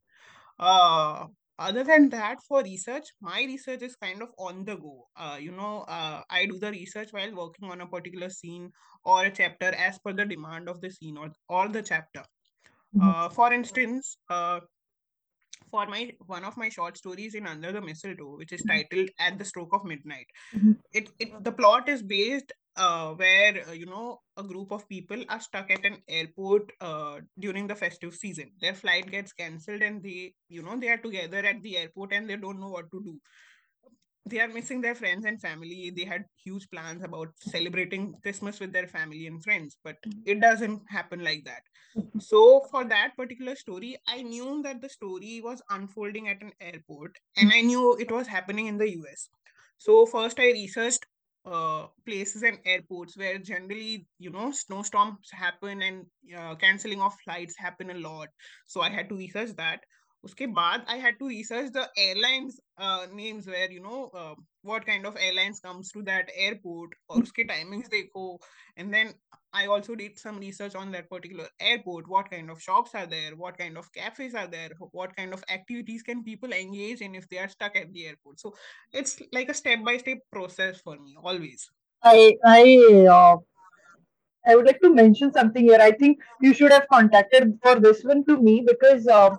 Uh, 0.59 1.27
other 1.59 1.83
than 1.83 2.09
that, 2.09 2.39
for 2.47 2.63
research, 2.63 3.05
my 3.21 3.43
research 3.43 3.83
is 3.83 3.95
kind 3.95 4.21
of 4.23 4.29
on 4.39 4.65
the 4.65 4.75
go. 4.75 5.07
Uh, 5.15 5.37
you 5.39 5.51
know, 5.51 5.81
uh, 5.87 6.21
I 6.29 6.47
do 6.47 6.57
the 6.57 6.71
research 6.71 7.09
while 7.11 7.35
working 7.35 7.69
on 7.69 7.81
a 7.81 7.87
particular 7.87 8.29
scene 8.29 8.71
or 9.05 9.25
a 9.25 9.31
chapter 9.31 9.67
as 9.75 9.99
per 9.99 10.13
the 10.13 10.25
demand 10.25 10.67
of 10.67 10.81
the 10.81 10.89
scene 10.89 11.17
or, 11.17 11.29
or 11.47 11.67
the 11.67 11.83
chapter. 11.83 12.23
Mhm. 12.95 13.03
Uh, 13.03 13.29
for 13.29 13.53
instance, 13.53 14.17
uh, 14.29 14.59
for 15.73 15.85
my 15.93 16.01
one 16.35 16.45
of 16.51 16.57
my 16.63 16.69
short 16.77 16.97
stories 17.03 17.35
in 17.41 17.47
Under 17.53 17.71
the 17.77 17.81
Mistletoe, 17.81 18.35
which 18.41 18.53
is 18.59 18.63
titled 18.73 19.09
At 19.19 19.39
the 19.39 19.45
Stroke 19.51 19.73
of 19.79 19.85
Midnight. 19.93 20.27
Mhm. 20.53 20.73
It, 20.91 21.09
it 21.19 21.43
the 21.43 21.51
plot 21.51 21.89
is 21.89 22.03
based 22.03 22.51
uh, 22.75 23.13
where 23.15 23.67
uh, 23.67 23.71
you 23.71 23.85
know 23.85 24.19
a 24.37 24.43
group 24.43 24.71
of 24.71 24.87
people 24.89 25.23
are 25.29 25.39
stuck 25.39 25.71
at 25.71 25.85
an 25.85 25.97
airport 26.07 26.71
uh, 26.81 27.19
during 27.39 27.67
the 27.67 27.75
festive 27.75 28.15
season. 28.15 28.51
Their 28.61 28.75
flight 28.75 29.09
gets 29.11 29.33
cancelled, 29.33 29.81
and 29.81 30.03
they 30.03 30.33
you 30.49 30.63
know 30.63 30.77
they 30.79 30.89
are 30.89 30.97
together 31.07 31.45
at 31.53 31.61
the 31.63 31.77
airport 31.77 32.13
and 32.13 32.29
they 32.29 32.37
don't 32.37 32.59
know 32.59 32.69
what 32.77 32.91
to 32.91 33.03
do. 33.03 33.19
They 34.25 34.39
are 34.39 34.47
missing 34.47 34.81
their 34.81 34.95
friends 34.95 35.25
and 35.25 35.39
family. 35.41 35.91
They 35.95 36.05
had 36.05 36.25
huge 36.43 36.69
plans 36.69 37.03
about 37.03 37.29
celebrating 37.39 38.15
Christmas 38.21 38.59
with 38.59 38.71
their 38.71 38.87
family 38.87 39.27
and 39.27 39.43
friends, 39.43 39.77
but 39.83 39.97
it 40.25 40.39
doesn't 40.39 40.81
happen 40.89 41.23
like 41.23 41.43
that. 41.45 41.61
So, 42.19 42.61
for 42.71 42.83
that 42.85 43.15
particular 43.17 43.55
story, 43.55 43.97
I 44.07 44.21
knew 44.23 44.61
that 44.63 44.81
the 44.81 44.89
story 44.89 45.41
was 45.43 45.61
unfolding 45.69 46.29
at 46.29 46.41
an 46.41 46.53
airport 46.61 47.17
and 47.37 47.51
I 47.53 47.61
knew 47.61 47.97
it 47.97 48.11
was 48.11 48.27
happening 48.27 48.67
in 48.67 48.77
the 48.77 48.89
US. 48.91 49.29
So, 49.77 50.05
first 50.05 50.39
I 50.39 50.51
researched 50.51 51.05
uh, 51.45 51.87
places 52.05 52.43
and 52.43 52.59
airports 52.65 53.17
where 53.17 53.37
generally, 53.37 54.07
you 54.19 54.29
know, 54.29 54.51
snowstorms 54.51 55.29
happen 55.31 55.81
and 55.81 56.05
uh, 56.37 56.55
canceling 56.55 57.01
of 57.01 57.13
flights 57.23 57.55
happen 57.57 57.89
a 57.89 57.95
lot. 57.95 58.29
So, 58.67 58.81
I 58.81 58.89
had 58.89 59.09
to 59.09 59.15
research 59.15 59.55
that. 59.57 59.81
उसके 60.24 60.46
बाद 60.54 60.86
I 60.88 60.96
had 60.96 61.18
to 61.18 61.28
research 61.28 61.72
the 61.72 61.88
airlines 61.96 62.60
uh, 62.78 63.06
names 63.12 63.46
where 63.46 63.70
you 63.70 63.80
know 63.80 64.10
uh, 64.22 64.34
what 64.62 64.86
kind 64.86 65.06
of 65.06 65.16
airlines 65.16 65.60
comes 65.60 65.92
to 65.92 66.02
that 66.10 66.30
airport 66.46 66.96
और 67.10 67.22
उसके 67.22 67.46
timings 67.50 67.90
देखो 67.90 68.38
and 68.76 68.92
then 68.94 69.14
I 69.52 69.66
also 69.66 69.94
did 69.94 70.18
some 70.18 70.38
research 70.38 70.74
on 70.74 70.90
that 70.92 71.08
particular 71.08 71.46
airport. 71.58 72.06
What 72.06 72.30
kind 72.30 72.50
of 72.50 72.60
shops 72.60 72.94
are 72.94 73.06
there? 73.06 73.34
What 73.34 73.56
kind 73.56 73.78
of 73.78 73.90
cafes 73.92 74.34
are 74.34 74.46
there? 74.46 74.70
What 74.92 75.16
kind 75.16 75.32
of 75.32 75.42
activities 75.48 76.02
can 76.02 76.22
people 76.22 76.52
engage 76.52 77.00
in 77.00 77.14
if 77.14 77.28
they 77.30 77.38
are 77.38 77.48
stuck 77.48 77.74
at 77.76 77.90
the 77.92 78.06
airport? 78.06 78.40
So 78.40 78.54
it's 78.92 79.22
like 79.32 79.48
a 79.48 79.54
step 79.54 79.84
by 79.84 79.96
step 79.96 80.18
process 80.30 80.80
for 80.80 80.98
me 80.98 81.16
always. 81.22 81.70
I 82.02 82.36
I 82.44 82.62
uh, 83.10 83.36
I 84.46 84.54
would 84.54 84.66
like 84.66 84.80
to 84.82 84.94
mention 84.94 85.32
something 85.32 85.64
here. 85.64 85.80
I 85.80 85.92
think 85.92 86.20
you 86.40 86.54
should 86.54 86.72
have 86.72 86.86
contacted 86.92 87.58
for 87.62 87.80
this 87.80 88.04
one 88.04 88.24
to 88.26 88.36
me 88.40 88.64
because 88.66 89.06
uh, 89.06 89.34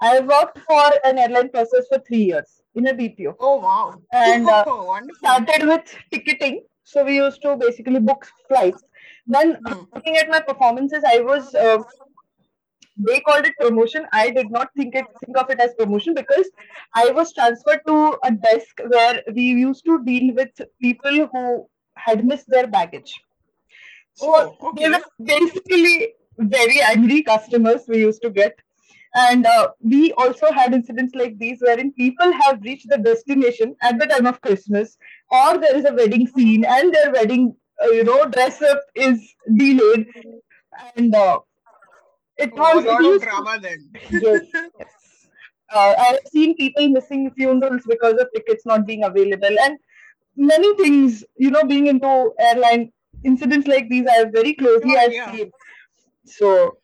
I 0.00 0.20
worked 0.20 0.58
for 0.58 0.90
an 1.04 1.18
airline 1.18 1.48
process 1.50 1.86
for 1.88 1.98
three 2.06 2.24
years 2.24 2.62
in 2.74 2.86
a 2.88 2.94
BPO. 2.94 3.34
Oh 3.40 3.56
wow! 3.56 4.00
And 4.12 4.48
uh, 4.48 4.64
Wonderful. 4.66 5.16
started 5.18 5.66
with 5.66 5.94
ticketing. 6.12 6.62
So 6.84 7.04
we 7.04 7.16
used 7.16 7.42
to 7.42 7.56
basically 7.56 7.98
book 8.00 8.26
flights. 8.48 8.84
Then 9.26 9.54
Hmm. 9.66 9.82
looking 9.94 10.16
at 10.18 10.28
my 10.28 10.40
performances, 10.40 11.02
I 11.06 11.20
was 11.20 11.54
uh, 11.54 11.78
they 12.98 13.20
called 13.20 13.46
it 13.46 13.54
promotion. 13.58 14.06
I 14.12 14.30
did 14.30 14.50
not 14.50 14.68
think 14.76 14.94
it 14.94 15.06
think 15.24 15.36
of 15.36 15.50
it 15.50 15.60
as 15.60 15.74
promotion 15.78 16.14
because 16.14 16.50
I 16.94 17.10
was 17.10 17.32
transferred 17.32 17.80
to 17.86 18.16
a 18.24 18.30
desk 18.32 18.80
where 18.88 19.22
we 19.34 19.42
used 19.42 19.84
to 19.86 20.02
deal 20.04 20.34
with 20.34 20.60
people 20.80 21.28
who 21.32 21.66
had 21.96 22.24
missed 22.24 22.48
their 22.48 22.66
baggage. 22.66 23.14
So 24.14 24.56
Oh, 24.60 24.72
they 24.76 24.88
were 24.88 25.02
basically 25.24 26.14
very 26.38 26.80
angry 26.80 27.22
customers 27.22 27.82
we 27.88 27.98
used 27.98 28.22
to 28.22 28.30
get. 28.30 28.54
And 29.16 29.46
uh, 29.46 29.70
we 29.80 30.12
also 30.14 30.52
had 30.52 30.74
incidents 30.74 31.14
like 31.14 31.38
these 31.38 31.58
wherein 31.60 31.92
people 31.94 32.32
have 32.32 32.62
reached 32.62 32.88
the 32.90 32.98
destination 32.98 33.74
at 33.82 33.98
the 33.98 34.06
time 34.06 34.26
of 34.26 34.40
Christmas, 34.42 34.96
or 35.30 35.58
there 35.58 35.76
is 35.76 35.84
a 35.86 35.94
wedding 35.94 36.26
scene 36.28 36.64
and 36.64 36.94
their 36.94 37.12
wedding, 37.12 37.56
uh, 37.82 37.88
you 37.88 38.04
know, 38.04 38.26
dress 38.26 38.62
up 38.62 38.80
is 38.94 39.20
delayed. 39.56 40.06
And 40.96 41.14
uh, 41.14 41.40
it 42.38 42.52
Oh, 42.56 42.72
a 42.72 42.74
was, 42.76 42.84
it 42.84 42.88
lot 42.88 43.04
of 43.04 43.22
drama 43.22 43.58
then. 43.60 43.90
yes, 44.10 44.42
yes. 44.78 45.28
Uh, 45.74 45.94
I've 45.98 46.20
seen 46.32 46.56
people 46.56 46.88
missing 46.88 47.30
funerals 47.36 47.82
because 47.88 48.14
of 48.20 48.28
tickets 48.34 48.64
not 48.66 48.86
being 48.86 49.04
available, 49.04 49.56
and 49.64 49.78
many 50.36 50.76
things, 50.76 51.24
you 51.36 51.50
know, 51.50 51.64
being 51.64 51.88
into 51.88 52.32
airline 52.38 52.92
incidents 53.24 53.66
like 53.66 53.88
these, 53.88 54.06
I 54.06 54.14
have 54.14 54.32
very 54.32 54.54
closely 54.54 54.90
Sure, 54.90 55.00
I've 55.00 55.34
seen. 55.34 55.50
So 56.26 56.78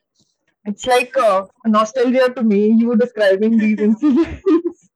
it's 0.65 0.85
like 0.85 1.15
uh, 1.17 1.45
nostalgia 1.65 2.33
to 2.35 2.43
me, 2.43 2.67
you 2.67 2.87
were 2.87 2.95
describing 2.95 3.57
these 3.57 3.79
incidents. 3.87 4.89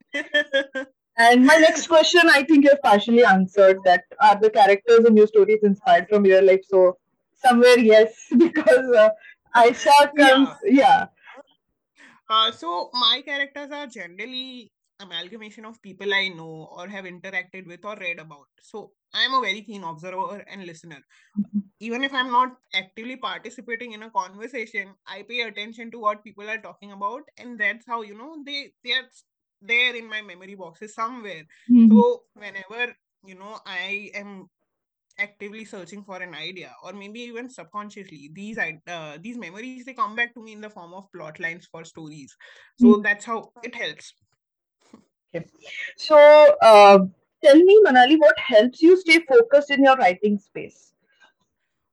and 1.17 1.45
my 1.45 1.55
next 1.57 1.87
question, 1.87 2.21
I 2.29 2.43
think 2.43 2.63
you 2.63 2.71
have 2.71 2.81
partially 2.81 3.23
answered 3.23 3.79
that 3.85 4.03
are 4.21 4.39
the 4.39 4.49
characters 4.49 5.05
in 5.05 5.17
your 5.17 5.27
stories 5.27 5.59
inspired 5.63 6.07
from 6.09 6.25
your 6.25 6.41
life? 6.41 6.61
So 6.67 6.97
somewhere, 7.35 7.79
yes, 7.79 8.13
because 8.37 8.95
uh, 8.95 9.09
Aisha 9.55 10.15
comes, 10.17 10.49
yeah. 10.63 10.71
yeah. 10.71 11.05
Uh, 12.29 12.51
so 12.51 12.89
my 12.93 13.21
characters 13.25 13.71
are 13.71 13.87
generally 13.87 14.71
amalgamation 14.99 15.65
of 15.65 15.81
people 15.81 16.13
I 16.13 16.29
know 16.29 16.69
or 16.75 16.87
have 16.87 17.05
interacted 17.05 17.67
with 17.67 17.85
or 17.85 17.95
read 17.95 18.19
about. 18.19 18.47
So 18.61 18.91
I'm 19.13 19.33
a 19.33 19.41
very 19.41 19.61
keen 19.61 19.83
observer 19.83 20.39
and 20.49 20.65
listener. 20.65 21.01
Even 21.79 22.03
if 22.03 22.13
I'm 22.13 22.31
not 22.31 22.57
actively 22.73 23.17
participating 23.17 23.93
in 23.93 24.03
a 24.03 24.11
conversation, 24.11 24.95
I 25.07 25.23
pay 25.23 25.41
attention 25.41 25.91
to 25.91 25.99
what 25.99 26.23
people 26.23 26.49
are 26.49 26.57
talking 26.61 26.91
about, 26.91 27.23
and 27.37 27.59
that's 27.59 27.85
how 27.87 28.01
you 28.01 28.15
know 28.15 28.43
they 28.45 28.73
they 28.83 28.93
are 28.93 29.09
there 29.61 29.95
in 29.95 30.07
my 30.09 30.21
memory 30.21 30.55
boxes 30.55 30.95
somewhere. 30.95 31.43
Mhm. 31.69 31.89
So 31.91 32.23
whenever 32.33 32.95
you 33.23 33.35
know 33.35 33.59
I 33.65 34.11
am 34.15 34.49
actively 35.19 35.65
searching 35.65 36.03
for 36.03 36.21
an 36.21 36.33
idea 36.35 36.73
or 36.83 36.93
maybe 36.93 37.19
even 37.21 37.49
subconsciously 37.49 38.29
these 38.33 38.57
uh, 38.59 39.17
these 39.21 39.37
memories 39.37 39.85
they 39.85 39.93
come 39.93 40.15
back 40.15 40.33
to 40.33 40.43
me 40.43 40.53
in 40.53 40.61
the 40.61 40.69
form 40.69 40.93
of 40.93 41.11
plot 41.11 41.39
lines 41.39 41.67
for 41.71 41.83
stories 41.83 42.35
so 42.75 42.97
that's 43.01 43.25
how 43.25 43.51
it 43.63 43.75
helps 43.75 44.13
Okay. 45.35 45.45
So, 45.97 46.17
uh, 46.61 46.99
tell 47.43 47.55
me, 47.55 47.79
Manali, 47.85 48.17
what 48.17 48.37
helps 48.39 48.81
you 48.81 48.97
stay 48.97 49.19
focused 49.19 49.71
in 49.71 49.83
your 49.83 49.95
writing 49.95 50.37
space? 50.39 50.93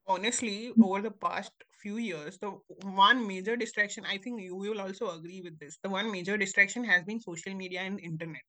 honestly 0.07 0.69
hmm. 0.69 0.85
over 0.85 1.01
the 1.01 1.11
past 1.11 1.53
few 1.81 1.97
years 1.97 2.39
the 2.39 2.51
one 2.83 3.27
major 3.27 3.57
distraction 3.57 4.05
i 4.07 4.17
think 4.19 4.41
you 4.41 4.55
will 4.55 4.81
also 4.81 5.11
agree 5.11 5.41
with 5.43 5.59
this 5.59 5.79
the 5.83 5.89
one 5.89 6.11
major 6.11 6.37
distraction 6.37 6.85
has 6.85 7.03
been 7.05 7.21
social 7.21 7.55
media 7.55 7.81
and 7.81 8.01
internet 8.01 8.43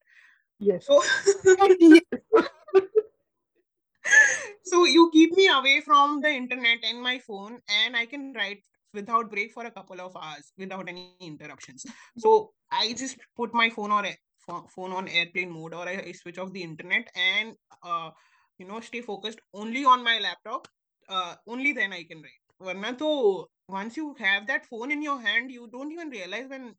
Yes. 0.57 0.85
so 0.85 1.01
so 4.63 4.85
you 4.85 5.09
keep 5.11 5.33
me 5.35 5.47
away 5.49 5.81
from 5.81 6.21
the 6.21 6.29
internet 6.29 6.79
and 6.83 7.01
my 7.01 7.19
phone 7.19 7.59
and 7.67 7.95
i 7.95 8.05
can 8.05 8.33
write 8.33 8.63
without 8.93 9.29
break 9.29 9.51
for 9.51 9.65
a 9.65 9.71
couple 9.71 9.99
of 9.99 10.15
hours 10.15 10.53
without 10.57 10.87
any 10.87 11.11
interruptions 11.19 11.85
so 12.17 12.51
i 12.71 12.93
just 12.93 13.17
put 13.35 13.53
my 13.53 13.69
phone 13.69 13.91
or 13.91 14.05
phone 14.47 14.91
on 14.91 15.07
airplane 15.07 15.51
mode 15.51 15.73
or 15.73 15.87
I, 15.87 16.03
I 16.07 16.11
switch 16.11 16.37
off 16.37 16.53
the 16.53 16.63
internet 16.63 17.09
and 17.15 17.55
uh, 17.83 18.11
you 18.57 18.67
know 18.67 18.79
stay 18.79 19.01
focused 19.01 19.39
only 19.53 19.85
on 19.85 20.03
my 20.03 20.19
laptop 20.19 20.67
uh, 21.09 21.35
only 21.47 21.71
then 21.73 21.93
i 21.93 22.03
can 22.03 22.21
write 22.21 22.43
Varna 22.59 22.95
to 22.97 23.45
once 23.67 23.97
you 23.97 24.15
have 24.19 24.47
that 24.47 24.65
phone 24.65 24.91
in 24.91 25.01
your 25.01 25.19
hand 25.19 25.51
you 25.51 25.67
don't 25.71 25.91
even 25.91 26.09
realize 26.09 26.47
when 26.47 26.75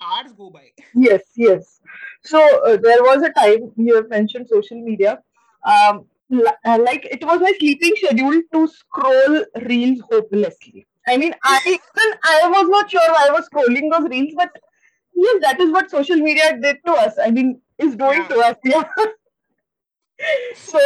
hours 0.00 0.32
go 0.32 0.50
by 0.50 0.66
Yes, 0.94 1.22
yes. 1.36 1.80
So 2.22 2.38
uh, 2.66 2.76
there 2.76 3.02
was 3.02 3.22
a 3.22 3.32
time 3.32 3.72
you 3.76 3.94
have 3.96 4.08
mentioned 4.08 4.48
social 4.48 4.80
media. 4.82 5.22
Um, 5.66 6.06
uh, 6.64 6.78
like 6.80 7.04
it 7.04 7.24
was 7.24 7.40
my 7.40 7.52
sleeping 7.58 7.92
schedule 7.96 8.40
to 8.52 8.68
scroll 8.68 9.44
reels 9.66 10.00
hopelessly. 10.10 10.86
I 11.06 11.16
mean, 11.16 11.34
I 11.44 11.60
even 11.66 12.18
I 12.24 12.48
was 12.48 12.68
not 12.68 12.90
sure 12.90 13.00
why 13.08 13.28
I 13.28 13.32
was 13.32 13.48
scrolling 13.48 13.90
those 13.90 14.08
reels, 14.08 14.32
but 14.36 14.50
yes, 15.14 15.40
that 15.42 15.60
is 15.60 15.70
what 15.70 15.90
social 15.90 16.16
media 16.16 16.58
did 16.60 16.78
to 16.86 16.92
us. 16.92 17.14
I 17.22 17.30
mean, 17.30 17.60
is 17.78 17.96
doing 17.96 18.22
yeah 18.22 18.28
to 18.28 18.40
us. 18.40 18.56
Yeah. 18.64 18.84
So 20.54 20.78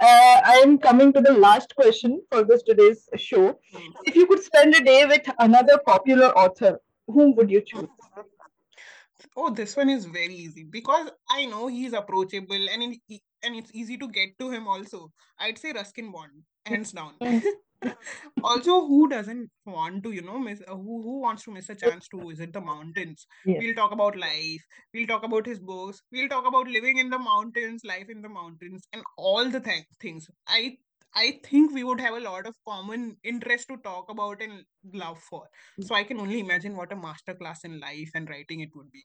uh, 0.00 0.40
I 0.52 0.60
am 0.64 0.78
coming 0.78 1.12
to 1.12 1.20
the 1.20 1.32
last 1.32 1.74
question 1.76 2.22
for 2.30 2.44
this 2.44 2.62
today's 2.62 3.08
show. 3.16 3.58
Hmm. 3.72 3.90
If 4.04 4.16
you 4.16 4.26
could 4.26 4.42
spend 4.42 4.74
a 4.74 4.82
day 4.82 5.04
with 5.04 5.28
another 5.38 5.78
popular 5.86 6.36
author, 6.38 6.80
whom 7.06 7.34
would 7.36 7.50
you 7.50 7.60
choose? 7.60 7.88
Oh 9.36 9.50
this 9.50 9.76
one 9.76 9.88
is 9.88 10.04
very 10.04 10.34
easy. 10.34 10.64
Because 10.64 11.10
i 11.30 11.44
know 11.44 11.66
he's 11.66 11.92
approachable 11.92 12.68
and 12.72 12.82
in, 12.82 12.98
and 13.42 13.56
it's 13.56 13.74
easy 13.74 13.96
to 13.98 14.08
get 14.08 14.38
to 14.38 14.50
him 14.50 14.68
also. 14.68 15.12
I'd 15.38 15.58
say 15.58 15.72
ruskin 15.72 16.12
bond 16.12 16.42
hands 16.66 16.92
down. 16.92 17.14
Also 18.42 18.86
who 18.86 19.08
doesn't 19.08 19.50
want 19.66 20.02
to 20.04 20.12
you 20.12 20.22
know 20.22 20.38
miss 20.38 20.62
uh, 20.66 20.74
who 20.74 21.02
who 21.02 21.20
wants 21.20 21.44
to 21.44 21.50
miss 21.50 21.68
a 21.68 21.74
chance 21.74 22.08
to 22.08 22.28
visit 22.28 22.52
the 22.52 22.60
mountains? 22.60 23.26
Yes. 23.44 23.58
we'll 23.60 23.74
talk 23.74 23.92
about 23.92 24.16
life. 24.16 24.62
We'll 24.94 25.06
talk 25.06 25.24
about 25.24 25.46
his 25.46 25.60
books. 25.60 26.00
We'll 26.10 26.28
talk 26.28 26.46
about 26.46 26.66
living 26.66 26.98
in 26.98 27.10
the 27.10 27.18
mountains 27.18 27.82
life 27.84 28.08
in 28.08 28.22
the 28.22 28.28
mountains 28.28 28.86
and 28.92 29.02
all 29.16 29.50
the 29.50 29.60
th- 29.60 29.84
things. 30.00 30.28
I 30.48 30.78
i 31.14 31.38
think 31.44 31.72
we 31.72 31.84
would 31.84 32.00
have 32.00 32.14
a 32.14 32.20
lot 32.20 32.46
of 32.46 32.54
common 32.66 33.16
interest 33.22 33.68
to 33.68 33.76
talk 33.78 34.10
about 34.10 34.42
and 34.42 34.64
love 34.92 35.18
for 35.18 35.48
so 35.80 35.94
i 35.94 36.02
can 36.02 36.18
only 36.18 36.40
imagine 36.40 36.76
what 36.76 36.92
a 36.92 36.96
master 36.96 37.34
class 37.34 37.64
in 37.64 37.80
life 37.80 38.10
and 38.14 38.28
writing 38.28 38.60
it 38.60 38.74
would 38.74 38.90
be 38.92 39.04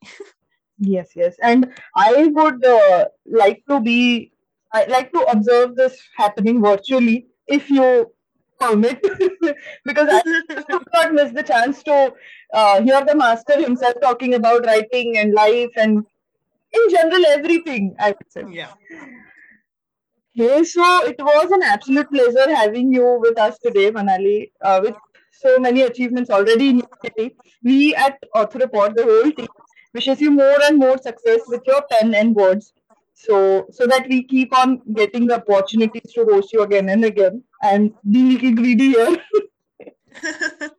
Yes, 0.79 1.09
yes. 1.15 1.35
And 1.41 1.73
I 1.95 2.31
would 2.33 2.65
uh, 2.65 3.05
like 3.25 3.63
to 3.69 3.81
be, 3.81 4.31
I 4.73 4.85
like 4.85 5.11
to 5.11 5.19
observe 5.23 5.75
this 5.75 5.99
happening 6.15 6.61
virtually 6.61 7.27
if 7.47 7.69
you 7.69 8.11
permit, 8.59 9.01
because 9.85 10.07
I 10.09 10.21
could 10.69 10.87
not 10.93 11.13
miss 11.13 11.31
the 11.31 11.43
chance 11.43 11.83
to 11.83 12.13
uh, 12.53 12.81
hear 12.81 13.03
the 13.03 13.15
master 13.15 13.61
himself 13.61 13.95
talking 14.01 14.35
about 14.35 14.65
writing 14.65 15.17
and 15.17 15.33
life 15.33 15.71
and 15.75 16.05
in 16.71 16.89
general 16.89 17.25
everything, 17.27 17.95
I 17.99 18.09
would 18.09 18.31
say. 18.31 18.43
yeah 18.49 18.71
Okay, 20.37 20.63
so 20.63 21.05
it 21.05 21.15
was 21.19 21.51
an 21.51 21.63
absolute 21.63 22.09
pleasure 22.11 22.53
having 22.53 22.93
you 22.93 23.17
with 23.19 23.37
us 23.39 23.57
today, 23.59 23.91
Manali, 23.91 24.51
uh, 24.61 24.79
with 24.83 24.95
so 25.31 25.57
many 25.59 25.81
achievements 25.81 26.29
already 26.29 26.69
in 26.69 26.77
your 26.77 26.89
city. 27.03 27.35
We 27.63 27.95
at 27.95 28.17
Authoropod, 28.35 28.95
the 28.95 29.03
whole 29.03 29.31
team, 29.31 29.47
wishes 29.93 30.21
you 30.21 30.31
more 30.31 30.61
and 30.63 30.77
more 30.77 30.97
success 30.97 31.41
with 31.47 31.61
your 31.65 31.81
pen 31.91 32.13
and 32.13 32.35
words. 32.35 32.73
So, 33.13 33.67
so 33.71 33.85
that 33.87 34.07
we 34.07 34.23
keep 34.23 34.55
on 34.57 34.81
getting 34.93 35.27
the 35.27 35.35
opportunities 35.35 36.13
to 36.13 36.25
host 36.25 36.53
you 36.53 36.61
again 36.61 36.89
and 36.89 37.03
again, 37.03 37.43
and 37.63 37.93
be 38.09 38.37
little 38.37 38.53
greedy 38.53 38.89
here. 38.91 39.17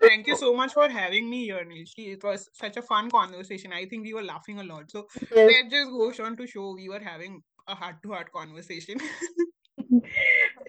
Thank 0.00 0.26
you 0.26 0.36
so 0.36 0.54
much 0.54 0.72
for 0.72 0.88
having 0.88 1.28
me 1.28 1.44
here, 1.44 1.64
Nilshi. 1.64 2.14
It 2.14 2.24
was 2.24 2.48
such 2.52 2.76
a 2.76 2.82
fun 2.82 3.10
conversation. 3.10 3.72
I 3.72 3.84
think 3.86 4.04
we 4.04 4.14
were 4.14 4.22
laughing 4.22 4.58
a 4.58 4.64
lot. 4.64 4.90
So 4.90 5.06
Yes, 5.34 5.52
that 5.52 5.70
just 5.70 5.90
goes 5.90 6.18
on 6.20 6.36
to 6.36 6.46
show 6.46 6.74
we 6.74 6.88
were 6.88 7.00
having 7.00 7.42
a 7.68 7.74
heart 7.74 8.02
to 8.02 8.10
heart 8.10 8.32
conversation. 8.32 8.98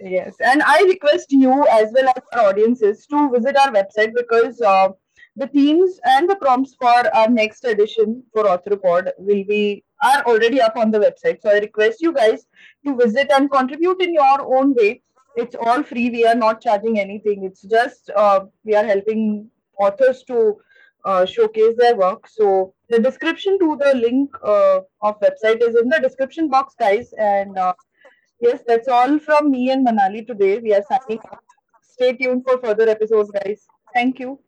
Yes, 0.01 0.35
and 0.43 0.63
I 0.63 0.81
request 0.83 1.31
you 1.31 1.67
as 1.67 1.91
well 1.93 2.09
as 2.09 2.23
our 2.33 2.49
audiences 2.49 3.05
to 3.07 3.29
visit 3.29 3.55
our 3.57 3.71
website 3.71 4.13
because 4.15 4.59
uh, 4.61 4.89
the 5.35 5.47
themes 5.47 5.99
and 6.05 6.29
the 6.29 6.35
prompts 6.35 6.75
for 6.75 7.15
our 7.15 7.29
next 7.29 7.63
edition 7.65 8.23
for 8.33 8.45
Authoropod 8.45 9.11
will 9.17 9.43
be 9.43 9.83
are 10.03 10.23
already 10.23 10.59
up 10.59 10.75
on 10.75 10.91
the 10.91 10.99
website. 10.99 11.41
So 11.41 11.49
I 11.49 11.59
request 11.59 12.01
you 12.01 12.13
guys 12.13 12.47
to 12.85 12.95
visit 12.95 13.31
and 13.31 13.51
contribute 13.51 14.01
in 14.01 14.13
your 14.13 14.57
own 14.57 14.73
way. 14.73 15.01
It's 15.35 15.55
all 15.55 15.83
free. 15.83 16.09
We 16.09 16.25
are 16.25 16.35
not 16.35 16.61
charging 16.61 16.99
anything. 16.99 17.43
It's 17.45 17.61
just 17.61 18.09
uh, 18.15 18.45
we 18.65 18.75
are 18.75 18.83
helping 18.83 19.49
authors 19.79 20.23
to 20.23 20.57
uh, 21.05 21.25
showcase 21.25 21.75
their 21.77 21.95
work. 21.95 22.27
So 22.27 22.73
the 22.89 22.99
description 22.99 23.59
to 23.59 23.77
the 23.77 23.95
link 23.95 24.29
uh, 24.43 24.81
of 25.01 25.19
website 25.19 25.61
is 25.61 25.75
in 25.75 25.89
the 25.89 25.99
description 26.01 26.49
box, 26.49 26.75
guys, 26.79 27.13
and. 27.17 27.57
Uh, 27.57 27.73
Yes, 28.41 28.61
that's 28.67 28.87
all 28.87 29.19
from 29.19 29.51
me 29.51 29.69
and 29.69 29.85
Manali 29.85 30.25
today. 30.25 30.57
We 30.57 30.73
are 30.73 30.81
signing. 30.81 31.19
Stay 31.83 32.13
tuned 32.13 32.43
for 32.43 32.57
further 32.57 32.89
episodes, 32.89 33.29
guys. 33.29 33.69
Thank 33.93 34.19
you. 34.19 34.39